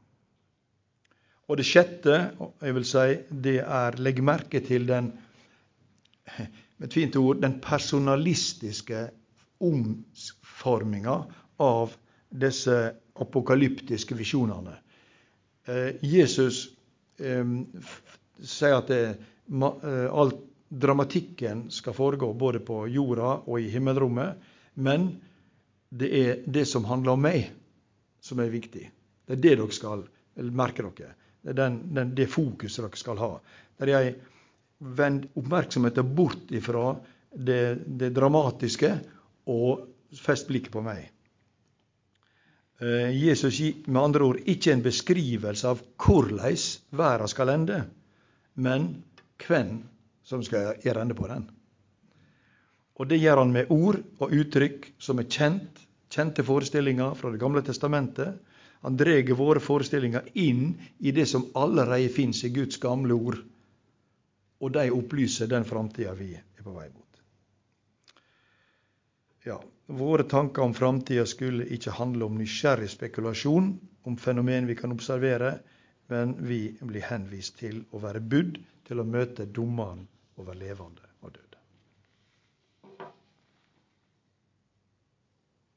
Og 1.49 1.57
det 1.61 1.67
sjette, 1.69 2.17
jeg 2.61 2.77
vil 2.77 2.89
si, 2.89 3.05
det 3.29 3.59
er 3.65 4.01
legg 4.01 4.23
merke 4.25 4.61
til 4.65 4.89
den 4.89 5.13
med 6.79 6.89
et 6.89 6.97
fint 6.97 7.17
ord, 7.17 7.41
den 7.43 7.59
personalistiske 7.61 9.05
omforminga 9.65 11.21
av 11.61 11.93
disse 12.29 12.77
apokalyptiske 13.21 14.17
visjonene. 14.17 14.77
Eh, 15.69 15.97
Jesus 16.05 16.78
sier 17.19 18.77
at 18.79 18.91
det, 18.93 19.03
eh, 19.51 20.07
all 20.11 20.33
dramatikken 20.69 21.71
skal 21.71 21.97
foregå 21.97 22.33
både 22.35 22.61
på 22.61 22.83
jorda 22.93 23.39
og 23.47 23.61
i 23.61 23.71
himmelrommet. 23.73 24.37
Men 24.75 25.09
det 25.89 26.11
er 26.21 26.43
det 26.47 26.67
som 26.69 26.85
handler 26.85 27.17
om 27.17 27.25
meg, 27.25 27.49
som 28.21 28.41
er 28.41 28.53
viktig. 28.53 28.85
Det 29.27 29.39
er 29.39 29.43
det 29.43 29.55
dere 29.57 29.75
skal 29.75 30.05
merke 30.37 30.85
dere. 30.85 31.15
Det 31.43 31.55
er 31.55 31.61
den, 31.63 31.79
den, 31.95 32.15
det 32.15 32.29
fokuset 32.31 32.85
dere 32.85 33.01
skal 33.01 33.21
ha. 33.23 33.31
Der 33.81 33.93
jeg 33.95 34.17
vender 34.79 35.31
oppmerksomheten 35.39 36.15
bort 36.15 36.53
ifra 36.55 36.93
det, 37.33 37.81
det 37.99 38.13
dramatiske 38.15 38.93
og 39.49 39.89
fest 40.17 40.49
blikket 40.49 40.73
på 40.75 40.83
meg. 40.85 41.09
Eh, 42.79 43.11
Jesus 43.11 43.59
gir 43.59 43.75
med 43.87 44.03
andre 44.03 44.25
ord 44.25 44.41
ikke 44.47 44.73
en 44.73 44.85
beskrivelse 44.85 45.67
av 45.67 45.81
hvordan 45.99 46.59
verden 46.95 47.31
skal 47.31 47.51
ende, 47.55 47.79
men 48.55 48.91
hvem 49.43 49.81
som 50.23 50.45
skal 50.47 50.79
gjøre 50.85 51.03
ende 51.03 51.17
på 51.19 51.27
den. 51.31 51.49
Og 52.99 53.09
Det 53.09 53.19
gjør 53.19 53.43
han 53.43 53.53
med 53.55 53.71
ord 53.71 53.99
og 54.19 54.33
uttrykk 54.35 54.93
som 54.99 55.19
er 55.19 55.31
kjent, 55.31 55.83
kjente 56.11 56.43
forestillinger 56.43 57.15
fra 57.15 57.31
Det 57.31 57.41
gamle 57.41 57.63
testamentet. 57.63 58.39
Han 58.83 58.97
drar 58.97 59.35
våre 59.35 59.61
forestillinger 59.61 60.31
inn 60.35 60.79
i 60.99 61.11
det 61.11 61.27
som 61.27 61.51
allerede 61.55 62.09
fins 62.15 62.45
i 62.45 62.51
Guds 62.55 62.79
gamle 62.79 63.15
ord. 63.15 63.39
Og 64.61 64.73
de 64.75 64.91
opplyser 64.91 65.47
den 65.47 65.65
framtida 65.65 66.15
vi 66.15 66.35
er 66.35 66.63
på 66.63 66.75
vei 66.75 66.89
mot. 66.91 67.08
Ja, 69.49 69.63
Våre 69.89 70.23
tanker 70.23 70.63
om 70.63 70.75
framtida 70.75 71.25
skulle 71.27 71.65
ikke 71.73 71.95
handle 71.97 72.27
om 72.27 72.35
nysgjerrig 72.37 72.91
spekulasjon 72.93 73.71
om 74.05 74.17
fenomen 74.21 74.67
vi 74.69 74.75
kan 74.77 74.93
observere, 74.93 75.55
men 76.13 76.35
vi 76.45 76.59
blir 76.91 77.07
henvist 77.09 77.57
til 77.63 77.79
å 77.97 78.03
være 78.03 78.21
budd 78.21 78.59
til 78.85 79.01
å 79.01 79.07
møte 79.09 79.47
dommeren 79.49 80.03
over 80.37 80.59
levende. 80.61 81.08